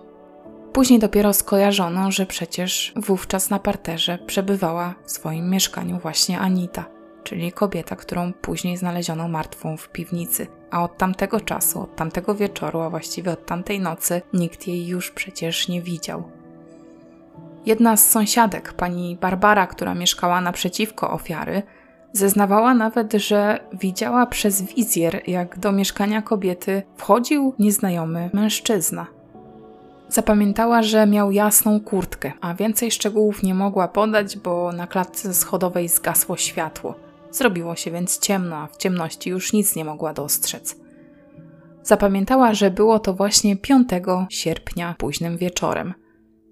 [0.73, 6.94] Później dopiero skojarzono, że przecież wówczas na parterze przebywała w swoim mieszkaniu właśnie Anita
[7.25, 10.47] czyli kobieta, którą później znaleziono martwą w piwnicy.
[10.71, 15.11] A od tamtego czasu, od tamtego wieczoru, a właściwie od tamtej nocy, nikt jej już
[15.11, 16.23] przecież nie widział.
[17.67, 21.63] Jedna z sąsiadek, pani Barbara, która mieszkała naprzeciwko ofiary,
[22.13, 29.07] zeznawała nawet, że widziała przez wizjer, jak do mieszkania kobiety wchodził nieznajomy mężczyzna.
[30.09, 35.89] Zapamiętała, że miał jasną kurtkę, a więcej szczegółów nie mogła podać, bo na klatce schodowej
[35.89, 36.95] zgasło światło.
[37.35, 40.77] Zrobiło się więc ciemno, a w ciemności już nic nie mogła dostrzec.
[41.83, 43.89] Zapamiętała, że było to właśnie 5
[44.29, 45.95] sierpnia późnym wieczorem.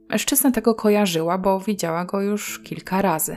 [0.09, 3.37] Mężczyzna tego kojarzyła, bo widziała go już kilka razy.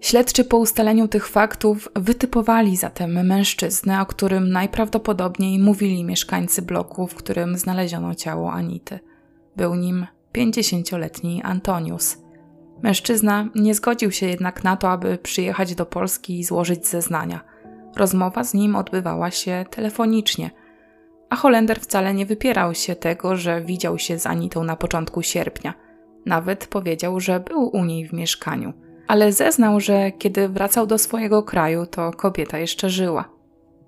[0.00, 7.14] Śledczy po ustaleniu tych faktów wytypowali zatem mężczyznę, o którym najprawdopodobniej mówili mieszkańcy bloku, w
[7.14, 8.98] którym znaleziono ciało Anity.
[9.56, 12.16] Był nim 50-letni Antonius–
[12.84, 17.40] Mężczyzna nie zgodził się jednak na to, aby przyjechać do Polski i złożyć zeznania.
[17.96, 20.50] Rozmowa z nim odbywała się telefonicznie,
[21.30, 25.74] a Holender wcale nie wypierał się tego, że widział się z Anitą na początku sierpnia.
[26.26, 28.72] Nawet powiedział, że był u niej w mieszkaniu.
[29.08, 33.24] Ale zeznał, że kiedy wracał do swojego kraju, to kobieta jeszcze żyła.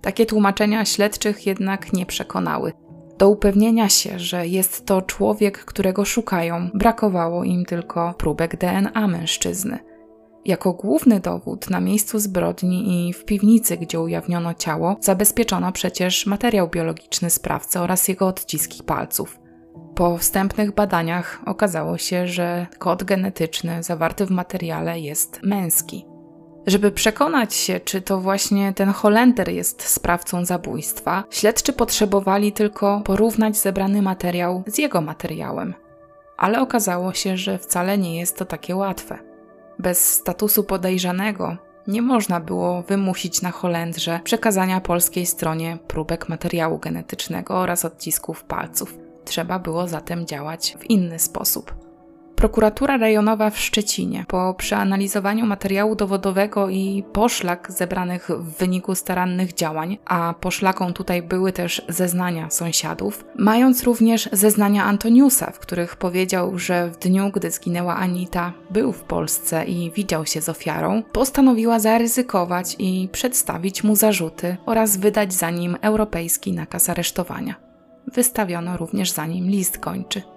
[0.01, 2.73] Takie tłumaczenia śledczych jednak nie przekonały.
[3.19, 9.79] Do upewnienia się, że jest to człowiek, którego szukają, brakowało im tylko próbek DNA mężczyzny.
[10.45, 16.69] Jako główny dowód na miejscu zbrodni i w piwnicy, gdzie ujawniono ciało, zabezpieczono przecież materiał
[16.69, 19.39] biologiczny sprawcy oraz jego odciski palców.
[19.95, 26.16] Po wstępnych badaniach okazało się, że kod genetyczny zawarty w materiale jest męski.
[26.67, 33.57] Żeby przekonać się, czy to właśnie ten Holender jest sprawcą zabójstwa, śledczy potrzebowali tylko porównać
[33.57, 35.75] zebrany materiał z jego materiałem.
[36.37, 39.19] Ale okazało się, że wcale nie jest to takie łatwe.
[39.79, 47.55] Bez statusu podejrzanego nie można było wymusić na Holendrze przekazania polskiej stronie próbek materiału genetycznego
[47.55, 48.99] oraz odcisków palców.
[49.25, 51.86] Trzeba było zatem działać w inny sposób.
[52.37, 59.99] Prokuratura rejonowa w Szczecinie po przeanalizowaniu materiału dowodowego i poszlak zebranych w wyniku starannych działań,
[60.05, 66.91] a poszlaką tutaj były też zeznania sąsiadów, mając również zeznania Antoniusa, w których powiedział, że
[66.91, 72.77] w dniu, gdy zginęła Anita, był w Polsce i widział się z ofiarą, postanowiła zaryzykować
[72.79, 77.55] i przedstawić mu zarzuty oraz wydać za nim europejski nakaz aresztowania.
[78.13, 80.36] Wystawiono również za nim list kończy.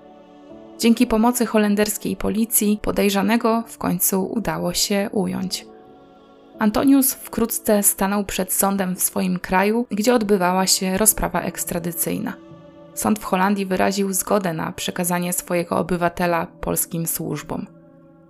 [0.80, 5.66] Dzięki pomocy holenderskiej policji podejrzanego w końcu udało się ująć.
[6.60, 12.34] Antonius wkrótce stanął przed sądem w swoim kraju, gdzie odbywała się rozprawa ekstradycyjna.
[12.94, 17.66] Sąd w Holandii wyraził zgodę na przekazanie swojego obywatela polskim służbom.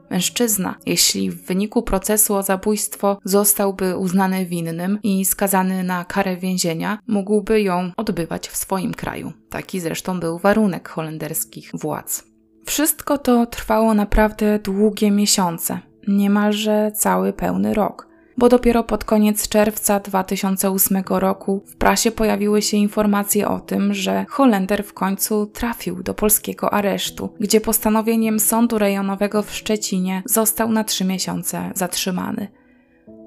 [0.09, 6.99] Mężczyzna, jeśli w wyniku procesu o zabójstwo zostałby uznany winnym i skazany na karę więzienia,
[7.07, 9.33] mógłby ją odbywać w swoim kraju.
[9.49, 12.29] Taki zresztą był warunek holenderskich władz.
[12.65, 19.99] Wszystko to trwało naprawdę długie miesiące, niemalże cały pełny rok, bo dopiero pod koniec czerwca
[19.99, 26.13] 2008 roku w prasie pojawiły się informacje o tym, że Holender w końcu trafił do
[26.13, 32.47] polskiego aresztu, gdzie postanowieniem sądu rejonowego w Szczecinie został na trzy miesiące zatrzymany.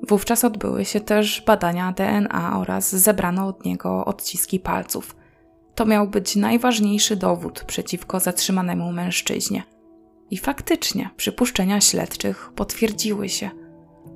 [0.09, 5.22] Wówczas odbyły się też badania DNA oraz zebrano od niego odciski palców.
[5.75, 9.63] To miał być najważniejszy dowód przeciwko zatrzymanemu mężczyźnie.
[10.31, 13.51] I faktycznie przypuszczenia śledczych potwierdziły się.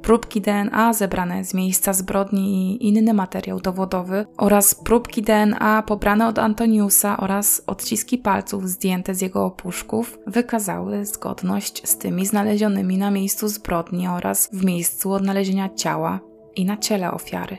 [0.03, 6.39] Próbki DNA zebrane z miejsca zbrodni i inny materiał dowodowy oraz próbki DNA pobrane od
[6.39, 13.49] Antoniusa oraz odciski palców zdjęte z jego opuszków wykazały zgodność z tymi znalezionymi na miejscu
[13.49, 16.21] zbrodni oraz w miejscu odnalezienia ciała
[16.57, 17.59] i na ciele ofiary.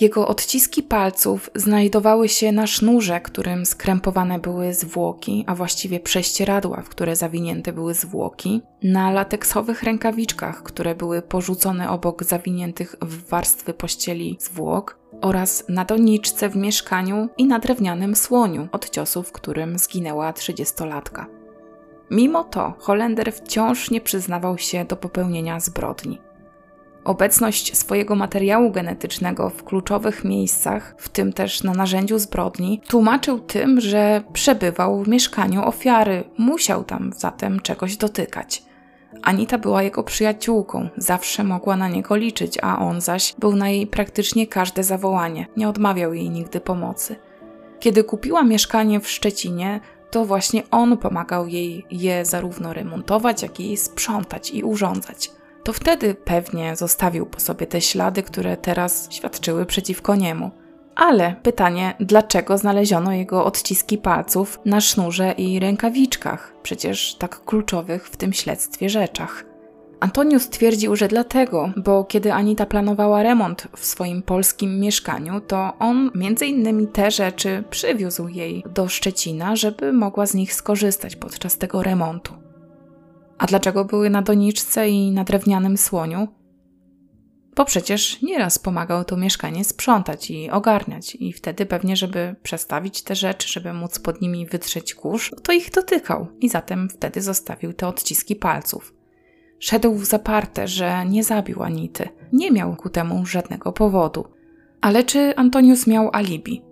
[0.00, 6.88] Jego odciski palców znajdowały się na sznurze, którym skrępowane były zwłoki, a właściwie prześcieradła, w
[6.88, 14.36] które zawinięte były zwłoki, na lateksowych rękawiczkach, które były porzucone obok zawiniętych w warstwy pościeli
[14.40, 20.32] zwłok, oraz na doniczce w mieszkaniu i na drewnianym słoniu od ciosu, w którym zginęła
[20.32, 21.26] trzydziestolatka.
[22.10, 26.18] Mimo to Holender wciąż nie przyznawał się do popełnienia zbrodni.
[27.04, 33.80] Obecność swojego materiału genetycznego w kluczowych miejscach, w tym też na narzędziu zbrodni, tłumaczył tym,
[33.80, 38.62] że przebywał w mieszkaniu ofiary, musiał tam zatem czegoś dotykać.
[39.22, 43.86] Anita była jego przyjaciółką, zawsze mogła na niego liczyć, a on zaś był na jej
[43.86, 47.16] praktycznie każde zawołanie, nie odmawiał jej nigdy pomocy.
[47.80, 53.76] Kiedy kupiła mieszkanie w Szczecinie, to właśnie on pomagał jej je zarówno remontować, jak i
[53.76, 55.30] sprzątać i urządzać
[55.64, 60.50] to wtedy pewnie zostawił po sobie te ślady, które teraz świadczyły przeciwko niemu.
[60.96, 68.16] Ale pytanie, dlaczego znaleziono jego odciski palców na sznurze i rękawiczkach, przecież tak kluczowych w
[68.16, 69.44] tym śledztwie rzeczach?
[70.00, 76.10] Antonius twierdził, że dlatego, bo kiedy Anita planowała remont w swoim polskim mieszkaniu, to on
[76.14, 81.82] między innymi te rzeczy przywiózł jej do Szczecina, żeby mogła z nich skorzystać podczas tego
[81.82, 82.43] remontu.
[83.38, 86.28] A dlaczego były na doniczce i na drewnianym słoniu?
[87.56, 93.14] Bo przecież nieraz pomagał to mieszkanie sprzątać i ogarniać, i wtedy pewnie, żeby przestawić te
[93.14, 97.88] rzeczy, żeby móc pod nimi wytrzeć kurz, to ich dotykał i zatem wtedy zostawił te
[97.88, 98.94] odciski palców.
[99.58, 102.08] Szedł w zaparte, że nie zabił Anity.
[102.32, 104.24] Nie miał ku temu żadnego powodu.
[104.80, 106.62] Ale czy Antonius miał alibi?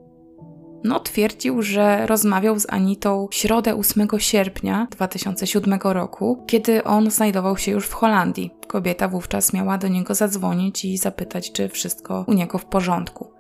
[0.84, 7.56] No, twierdził, że rozmawiał z Anitą w środę 8 sierpnia 2007 roku, kiedy on znajdował
[7.56, 8.50] się już w Holandii.
[8.66, 13.32] Kobieta wówczas miała do niego zadzwonić i zapytać, czy wszystko u niego w porządku.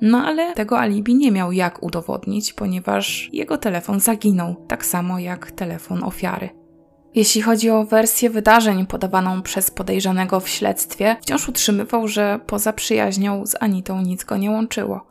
[0.00, 5.50] No ale tego alibi nie miał jak udowodnić, ponieważ jego telefon zaginął, tak samo jak
[5.50, 6.48] telefon ofiary.
[7.14, 13.46] Jeśli chodzi o wersję wydarzeń podawaną przez podejrzanego w śledztwie, wciąż utrzymywał, że poza przyjaźnią
[13.46, 15.06] z Anitą nic go nie łączyło.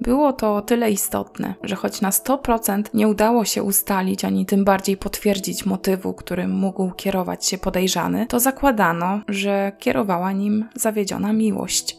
[0.00, 4.64] Było to o tyle istotne, że choć na 100% nie udało się ustalić ani tym
[4.64, 11.98] bardziej potwierdzić motywu, którym mógł kierować się podejrzany, to zakładano, że kierowała nim zawiedziona miłość.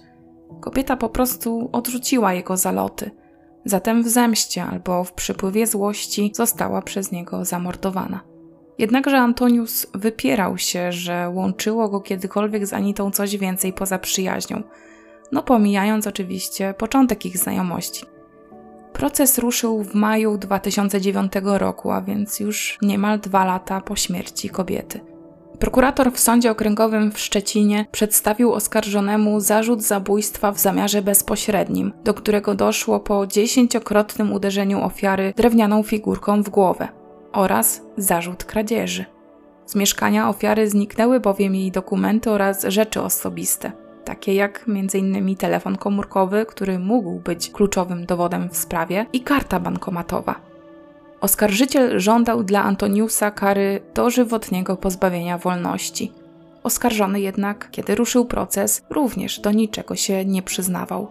[0.61, 3.11] Kobieta po prostu odrzuciła jego zaloty,
[3.65, 8.19] zatem w zemście albo w przypływie złości została przez niego zamordowana.
[8.77, 14.63] Jednakże Antonius wypierał się, że łączyło go kiedykolwiek z Anitą coś więcej poza przyjaźnią,
[15.31, 18.05] no pomijając oczywiście początek ich znajomości.
[18.93, 24.99] Proces ruszył w maju 2009 roku, a więc już niemal dwa lata po śmierci kobiety.
[25.59, 32.55] Prokurator w Sądzie Okręgowym w Szczecinie przedstawił oskarżonemu zarzut zabójstwa w zamiarze bezpośrednim, do którego
[32.55, 36.87] doszło po dziesięciokrotnym uderzeniu ofiary drewnianą figurką w głowę
[37.33, 39.05] oraz zarzut kradzieży.
[39.65, 43.71] Z mieszkania ofiary zniknęły bowiem jej dokumenty oraz rzeczy osobiste,
[44.05, 45.35] takie jak m.in.
[45.35, 50.35] telefon komórkowy, który mógł być kluczowym dowodem w sprawie, i karta bankomatowa.
[51.21, 56.11] Oskarżyciel żądał dla Antoniusa kary dożywotniego pozbawienia wolności.
[56.63, 61.07] Oskarżony jednak, kiedy ruszył proces, również do niczego się nie przyznawał.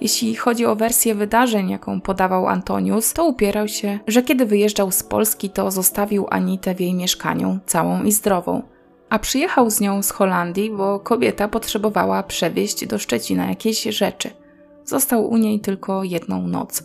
[0.00, 5.02] Jeśli chodzi o wersję wydarzeń, jaką podawał Antonius, to upierał się, że kiedy wyjeżdżał z
[5.02, 8.62] Polski, to zostawił Anitę w jej mieszkaniu, całą i zdrową.
[9.10, 14.30] A przyjechał z nią z Holandii, bo kobieta potrzebowała przewieźć do Szczecina jakieś rzeczy.
[14.84, 16.82] Został u niej tylko jedną noc.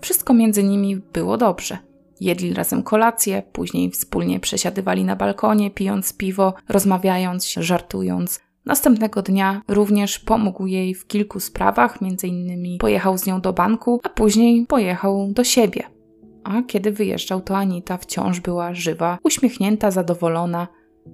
[0.00, 1.78] Wszystko między nimi było dobrze.
[2.20, 8.40] Jedli razem kolację, później wspólnie przesiadywali na balkonie, pijąc piwo, rozmawiając, żartując.
[8.66, 14.00] Następnego dnia również pomógł jej w kilku sprawach, między innymi pojechał z nią do banku,
[14.02, 15.82] a później pojechał do siebie.
[16.44, 20.68] A kiedy wyjeżdżał, to Anita wciąż była żywa, uśmiechnięta, zadowolona.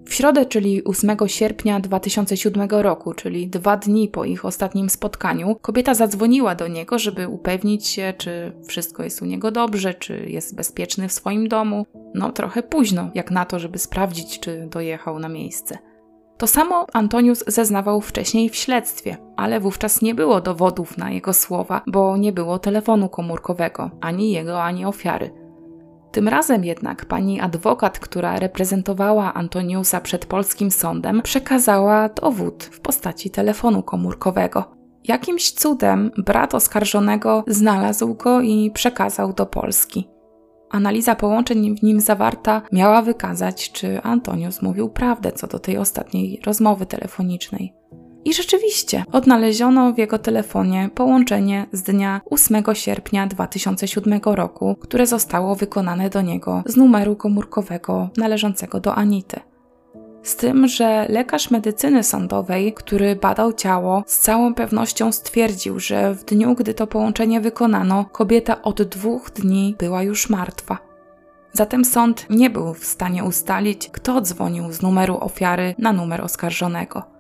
[0.07, 5.95] W środę, czyli 8 sierpnia 2007 roku, czyli dwa dni po ich ostatnim spotkaniu, kobieta
[5.95, 11.09] zadzwoniła do niego, żeby upewnić się, czy wszystko jest u niego dobrze, czy jest bezpieczny
[11.09, 11.86] w swoim domu.
[12.14, 15.78] No, trochę późno, jak na to, żeby sprawdzić, czy dojechał na miejsce.
[16.38, 21.82] To samo Antonius zeznawał wcześniej w śledztwie, ale wówczas nie było dowodów na jego słowa,
[21.86, 25.41] bo nie było telefonu komórkowego, ani jego, ani ofiary.
[26.12, 33.30] Tym razem jednak pani adwokat, która reprezentowała Antoniusa przed polskim sądem, przekazała dowód w postaci
[33.30, 34.64] telefonu komórkowego.
[35.04, 40.08] Jakimś cudem brat oskarżonego znalazł go i przekazał do Polski.
[40.70, 46.40] Analiza połączeń w nim zawarta miała wykazać, czy Antonius mówił prawdę co do tej ostatniej
[46.46, 47.81] rozmowy telefonicznej.
[48.24, 55.54] I rzeczywiście odnaleziono w jego telefonie połączenie z dnia 8 sierpnia 2007 roku, które zostało
[55.54, 59.40] wykonane do niego z numeru komórkowego należącego do Anity.
[60.22, 66.24] Z tym, że lekarz medycyny sądowej, który badał ciało, z całą pewnością stwierdził, że w
[66.24, 70.78] dniu, gdy to połączenie wykonano, kobieta od dwóch dni była już martwa.
[71.52, 77.11] Zatem sąd nie był w stanie ustalić, kto dzwonił z numeru ofiary na numer oskarżonego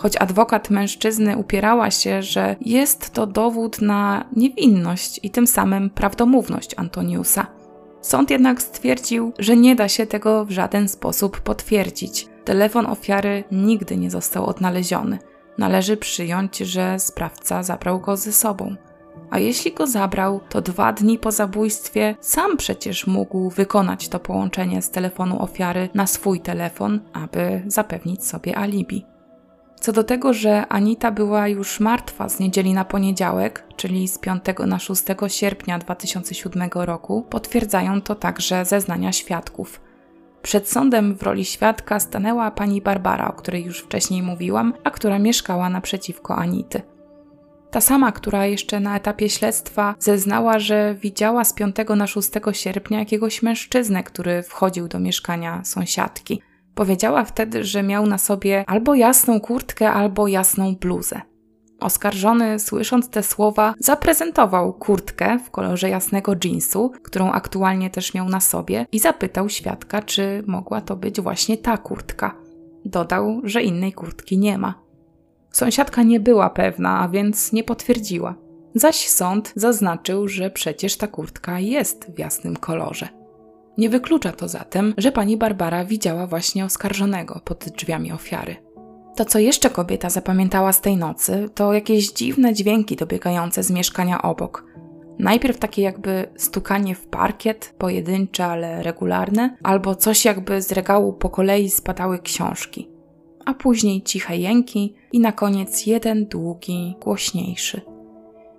[0.00, 6.74] choć adwokat mężczyzny upierała się, że jest to dowód na niewinność i tym samym prawdomówność
[6.76, 7.46] Antoniusa.
[8.00, 12.28] Sąd jednak stwierdził, że nie da się tego w żaden sposób potwierdzić.
[12.44, 15.18] Telefon ofiary nigdy nie został odnaleziony.
[15.58, 18.76] Należy przyjąć, że sprawca zabrał go ze sobą.
[19.30, 24.82] A jeśli go zabrał, to dwa dni po zabójstwie sam przecież mógł wykonać to połączenie
[24.82, 29.06] z telefonu ofiary na swój telefon, aby zapewnić sobie alibi.
[29.80, 34.44] Co do tego, że Anita była już martwa z niedzieli na poniedziałek, czyli z 5
[34.66, 39.80] na 6 sierpnia 2007 roku, potwierdzają to także zeznania świadków.
[40.42, 45.18] Przed sądem w roli świadka stanęła pani Barbara, o której już wcześniej mówiłam, a która
[45.18, 46.82] mieszkała naprzeciwko Anity.
[47.70, 52.98] Ta sama, która jeszcze na etapie śledztwa zeznała, że widziała z 5 na 6 sierpnia
[52.98, 56.42] jakiegoś mężczyznę, który wchodził do mieszkania sąsiadki.
[56.74, 61.20] Powiedziała wtedy, że miał na sobie albo jasną kurtkę, albo jasną bluzę.
[61.80, 68.40] Oskarżony, słysząc te słowa, zaprezentował kurtkę w kolorze jasnego jeansu, którą aktualnie też miał na
[68.40, 72.34] sobie, i zapytał świadka, czy mogła to być właśnie ta kurtka.
[72.84, 74.74] Dodał, że innej kurtki nie ma.
[75.52, 78.34] Sąsiadka nie była pewna, a więc nie potwierdziła.
[78.74, 83.08] Zaś sąd zaznaczył, że przecież ta kurtka jest w jasnym kolorze.
[83.80, 88.56] Nie wyklucza to zatem, że pani Barbara widziała właśnie oskarżonego pod drzwiami ofiary.
[89.16, 94.22] To, co jeszcze kobieta zapamiętała z tej nocy, to jakieś dziwne dźwięki dobiegające z mieszkania
[94.22, 94.64] obok.
[95.18, 101.30] Najpierw takie jakby stukanie w parkiet, pojedyncze, ale regularne, albo coś jakby z regału po
[101.30, 102.90] kolei spadały książki,
[103.46, 107.80] a później ciche jęki i na koniec jeden długi, głośniejszy.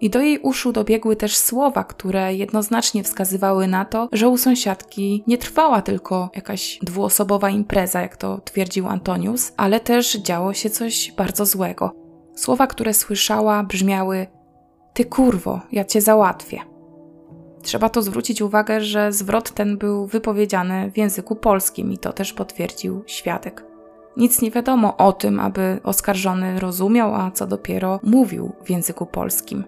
[0.02, 5.24] I do jej uszu dobiegły też słowa, które jednoznacznie wskazywały na to, że u sąsiadki
[5.28, 11.12] nie trwała tylko jakaś dwuosobowa impreza, jak to twierdził Antonius, ale też działo się coś
[11.18, 11.92] bardzo złego.
[12.36, 14.28] Słowa, które słyszała, brzmiały:
[14.94, 16.60] Ty kurwo, ja cię załatwię.
[17.62, 22.34] Trzeba tu zwrócić uwagę, że zwrot ten był wypowiedziany w języku polskim i to też
[22.34, 23.66] potwierdził świadek.
[24.18, 29.64] Nic nie wiadomo o tym, aby oskarżony rozumiał, a co dopiero mówił w języku polskim.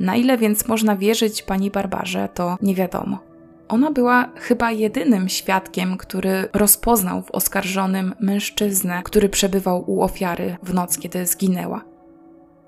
[0.00, 3.18] Na ile więc można wierzyć pani Barbarze, to nie wiadomo.
[3.68, 10.74] Ona była chyba jedynym świadkiem, który rozpoznał w oskarżonym mężczyznę, który przebywał u ofiary w
[10.74, 11.84] noc, kiedy zginęła.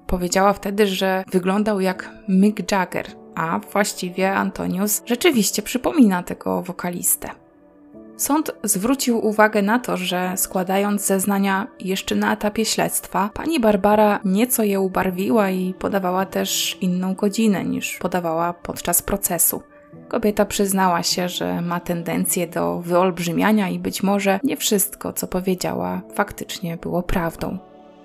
[0.07, 7.42] Powiedziała wtedy, że wyglądał jak Mick Jagger, a właściwie Antonius rzeczywiście przypomina tego wokalistę.
[8.17, 14.63] Sąd zwrócił uwagę na to, że składając zeznania jeszcze na etapie śledztwa, pani Barbara nieco
[14.63, 19.63] je ubarwiła i podawała też inną godzinę niż podawała podczas procesu.
[20.09, 26.03] Kobieta przyznała się, że ma tendencję do wyolbrzymiania i być może nie wszystko, co powiedziała,
[26.15, 27.59] faktycznie było prawdą.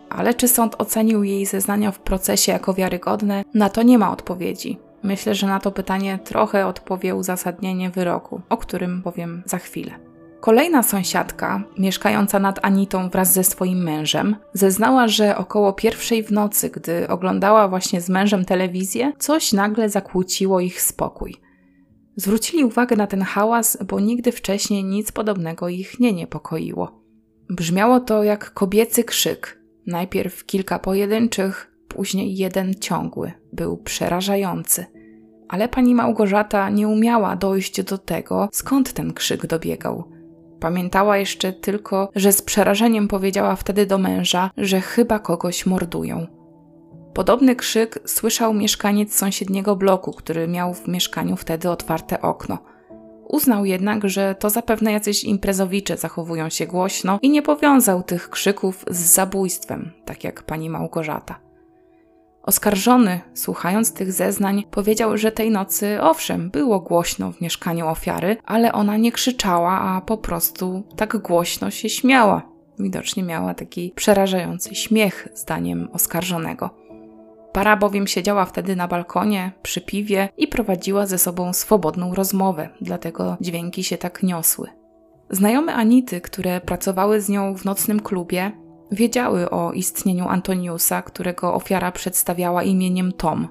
[0.09, 3.43] Ale czy sąd ocenił jej zeznania w procesie jako wiarygodne?
[3.53, 4.79] Na to nie ma odpowiedzi.
[5.03, 9.91] Myślę, że na to pytanie trochę odpowie uzasadnienie wyroku, o którym powiem za chwilę.
[10.39, 16.69] Kolejna sąsiadka, mieszkająca nad Anitą wraz ze swoim mężem, zeznała, że około pierwszej w nocy,
[16.69, 21.35] gdy oglądała właśnie z mężem telewizję, coś nagle zakłóciło ich spokój.
[22.15, 27.01] Zwrócili uwagę na ten hałas, bo nigdy wcześniej nic podobnego ich nie niepokoiło.
[27.49, 29.61] Brzmiało to jak kobiecy krzyk.
[29.87, 33.31] Najpierw kilka pojedynczych, później jeden ciągły.
[33.57, 34.85] Był przerażający.
[35.49, 40.03] Ale pani Małgorzata nie umiała dojść do tego, skąd ten krzyk dobiegał.
[40.59, 46.27] Pamiętała jeszcze tylko, że z przerażeniem powiedziała wtedy do męża, że chyba kogoś mordują.
[47.13, 52.57] Podobny krzyk słyszał mieszkaniec sąsiedniego bloku, który miał w mieszkaniu wtedy otwarte okno.
[53.29, 58.85] Uznał jednak, że to zapewne jacyś imprezowicze zachowują się głośno i nie powiązał tych krzyków
[58.89, 61.46] z zabójstwem, tak jak pani Małgorzata.
[62.47, 68.73] Oskarżony, słuchając tych zeznań, powiedział, że tej nocy owszem, było głośno w mieszkaniu ofiary, ale
[68.73, 72.41] ona nie krzyczała, a po prostu tak głośno się śmiała.
[72.79, 76.69] Widocznie miała taki przerażający śmiech, zdaniem oskarżonego.
[77.53, 83.37] Para bowiem siedziała wtedy na balkonie przy piwie i prowadziła ze sobą swobodną rozmowę, dlatego
[83.41, 84.69] dźwięki się tak niosły.
[85.29, 88.51] Znajome Anity, które pracowały z nią w nocnym klubie,
[88.91, 93.47] Wiedziały o istnieniu Antoniusa, którego ofiara przedstawiała imieniem Tom.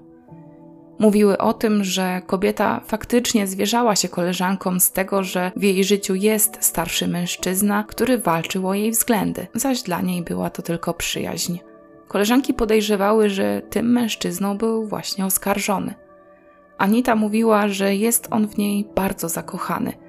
[0.99, 6.15] Mówiły o tym, że kobieta faktycznie zwierzała się koleżankom z tego, że w jej życiu
[6.15, 11.59] jest starszy mężczyzna, który walczył o jej względy, zaś dla niej była to tylko przyjaźń.
[12.09, 15.95] Koleżanki podejrzewały, że tym mężczyzną był właśnie oskarżony.
[16.79, 19.93] Anita mówiła, że jest on w niej bardzo zakochany–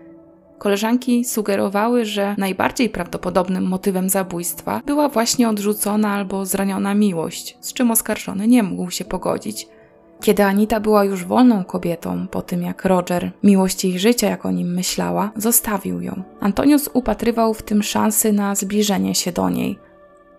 [0.57, 7.91] Koleżanki sugerowały, że najbardziej prawdopodobnym motywem zabójstwa była właśnie odrzucona albo zraniona miłość, z czym
[7.91, 9.67] oskarżony nie mógł się pogodzić.
[10.21, 14.51] Kiedy Anita była już wolną kobietą, po tym jak Roger, miłość jej życia, jak o
[14.51, 16.23] nim myślała, zostawił ją.
[16.39, 19.79] Antonius upatrywał w tym szansy na zbliżenie się do niej.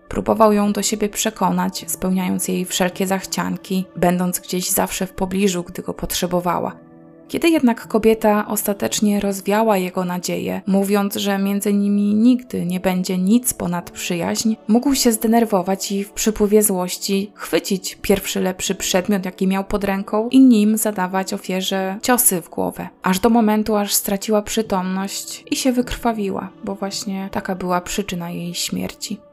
[0.09, 5.81] Próbował ją do siebie przekonać, spełniając jej wszelkie zachcianki, będąc gdzieś zawsze w pobliżu, gdy
[5.81, 6.88] go potrzebowała.
[7.29, 13.53] Kiedy jednak kobieta ostatecznie rozwiała jego nadzieję, mówiąc, że między nimi nigdy nie będzie nic
[13.53, 19.63] ponad przyjaźń, mógł się zdenerwować i w przypływie złości chwycić pierwszy lepszy przedmiot, jaki miał
[19.63, 25.43] pod ręką i nim zadawać ofierze ciosy w głowę, aż do momentu, aż straciła przytomność
[25.51, 29.28] i się wykrwawiła, bo właśnie taka była przyczyna jej śmierci.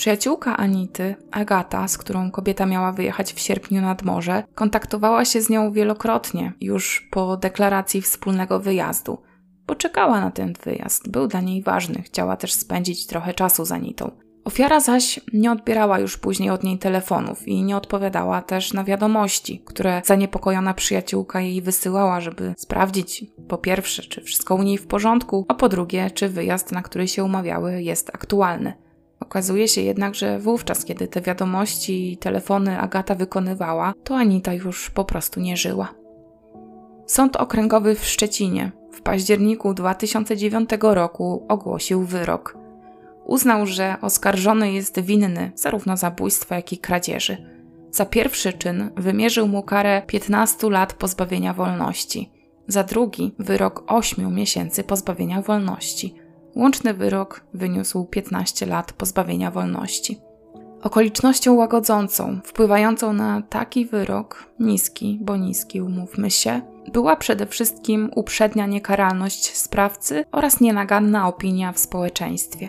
[0.00, 5.50] Przyjaciółka Anity, Agata, z którą kobieta miała wyjechać w sierpniu nad morze, kontaktowała się z
[5.50, 9.18] nią wielokrotnie już po deklaracji wspólnego wyjazdu,
[9.66, 13.72] bo czekała na ten wyjazd, był dla niej ważny, chciała też spędzić trochę czasu z
[13.72, 14.10] Anitą.
[14.44, 19.62] Ofiara zaś nie odbierała już później od niej telefonów i nie odpowiadała też na wiadomości,
[19.66, 25.46] które zaniepokojona przyjaciółka jej wysyłała, żeby sprawdzić po pierwsze, czy wszystko u niej w porządku,
[25.48, 28.89] a po drugie, czy wyjazd, na który się umawiały, jest aktualny.
[29.20, 34.90] Okazuje się jednak, że wówczas, kiedy te wiadomości i telefony Agata wykonywała, to Anita już
[34.90, 35.94] po prostu nie żyła.
[37.06, 42.58] Sąd Okręgowy w Szczecinie w październiku 2009 roku ogłosił wyrok.
[43.24, 47.36] Uznał, że oskarżony jest winny zarówno zabójstwa, jak i kradzieży.
[47.90, 52.30] Za pierwszy czyn wymierzył mu karę 15 lat pozbawienia wolności,
[52.68, 56.14] za drugi wyrok 8 miesięcy pozbawienia wolności.
[56.56, 60.20] Łączny wyrok wyniósł 15 lat pozbawienia wolności.
[60.82, 66.60] Okolicznością łagodzącą, wpływającą na taki wyrok, niski, bo niski, umówmy się,
[66.92, 72.68] była przede wszystkim uprzednia niekaralność sprawcy oraz nienaganna opinia w społeczeństwie.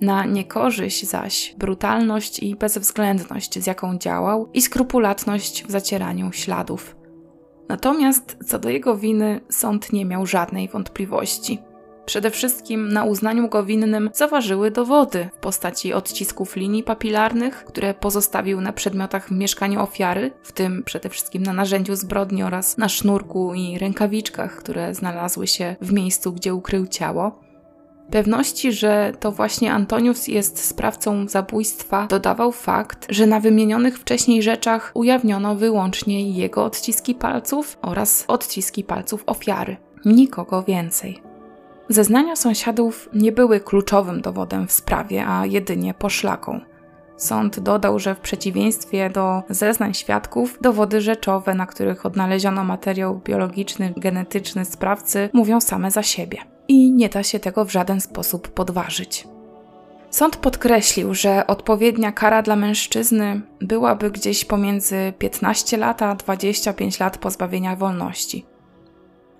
[0.00, 6.96] Na niekorzyść zaś brutalność i bezwzględność, z jaką działał, i skrupulatność w zacieraniu śladów.
[7.68, 11.58] Natomiast co do jego winy, sąd nie miał żadnej wątpliwości.
[12.10, 18.60] Przede wszystkim na uznaniu go winnym zaważyły dowody w postaci odcisków linii papilarnych, które pozostawił
[18.60, 23.54] na przedmiotach w mieszkaniu ofiary, w tym przede wszystkim na narzędziu zbrodni oraz na sznurku
[23.54, 27.40] i rękawiczkach, które znalazły się w miejscu, gdzie ukrył ciało.
[28.10, 34.90] Pewności, że to właśnie Antonius jest sprawcą zabójstwa, dodawał fakt, że na wymienionych wcześniej rzeczach
[34.94, 39.76] ujawniono wyłącznie jego odciski palców oraz odciski palców ofiary.
[40.04, 41.29] Nikogo więcej.
[41.90, 46.60] Zeznania sąsiadów nie były kluczowym dowodem w sprawie, a jedynie poszlaką.
[47.16, 53.94] Sąd dodał, że w przeciwieństwie do zeznań świadków, dowody rzeczowe, na których odnaleziono materiał biologiczny,
[53.96, 56.38] genetyczny sprawcy, mówią same za siebie
[56.68, 59.28] i nie da się tego w żaden sposób podważyć.
[60.10, 67.18] Sąd podkreślił, że odpowiednia kara dla mężczyzny byłaby gdzieś pomiędzy 15 lat a 25 lat
[67.18, 68.49] pozbawienia wolności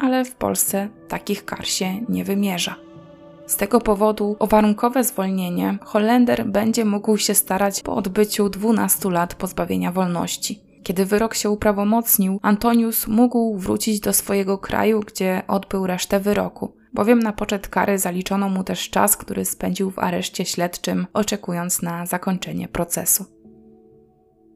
[0.00, 2.76] ale w Polsce takich kar się nie wymierza.
[3.46, 9.34] Z tego powodu o warunkowe zwolnienie Holender będzie mógł się starać po odbyciu 12 lat
[9.34, 10.62] pozbawienia wolności.
[10.82, 17.18] Kiedy wyrok się uprawomocnił, Antonius mógł wrócić do swojego kraju, gdzie odbył resztę wyroku, bowiem
[17.18, 22.68] na poczet kary zaliczono mu też czas, który spędził w areszcie śledczym, oczekując na zakończenie
[22.68, 23.24] procesu.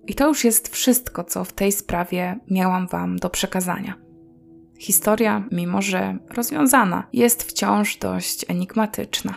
[0.07, 4.04] I to już jest wszystko, co w tej sprawie miałam Wam do przekazania.
[4.85, 9.35] Historia, mimo że rozwiązana, jest wciąż dość enigmatyczna.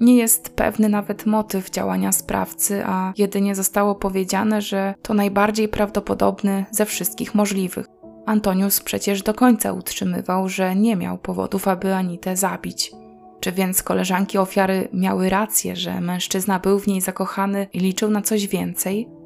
[0.00, 6.64] Nie jest pewny nawet motyw działania sprawcy, a jedynie zostało powiedziane, że to najbardziej prawdopodobny
[6.70, 7.86] ze wszystkich możliwych.
[8.26, 12.92] Antonius przecież do końca utrzymywał, że nie miał powodów, aby Anitę zabić.
[13.40, 18.22] Czy więc koleżanki ofiary miały rację, że mężczyzna był w niej zakochany i liczył na
[18.22, 19.17] coś więcej?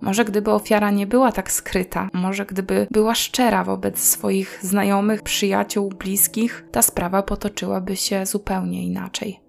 [0.00, 5.88] Może gdyby ofiara nie była tak skryta, może gdyby była szczera wobec swoich znajomych, przyjaciół,
[5.88, 9.40] bliskich, ta sprawa potoczyłaby się zupełnie inaczej.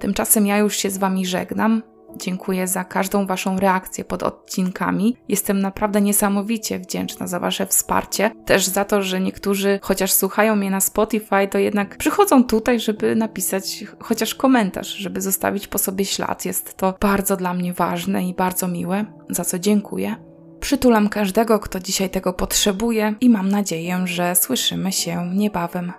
[0.00, 1.82] Tymczasem ja już się z Wami żegnam.
[2.16, 5.16] Dziękuję za każdą Waszą reakcję pod odcinkami.
[5.28, 8.30] Jestem naprawdę niesamowicie wdzięczna za Wasze wsparcie.
[8.44, 13.16] Też za to, że niektórzy, chociaż słuchają mnie na Spotify, to jednak przychodzą tutaj, żeby
[13.16, 16.44] napisać chociaż komentarz, żeby zostawić po sobie ślad.
[16.44, 20.16] Jest to bardzo dla mnie ważne i bardzo miłe, za co dziękuję.
[20.60, 25.92] Przytulam każdego, kto dzisiaj tego potrzebuje i mam nadzieję, że słyszymy się niebawem.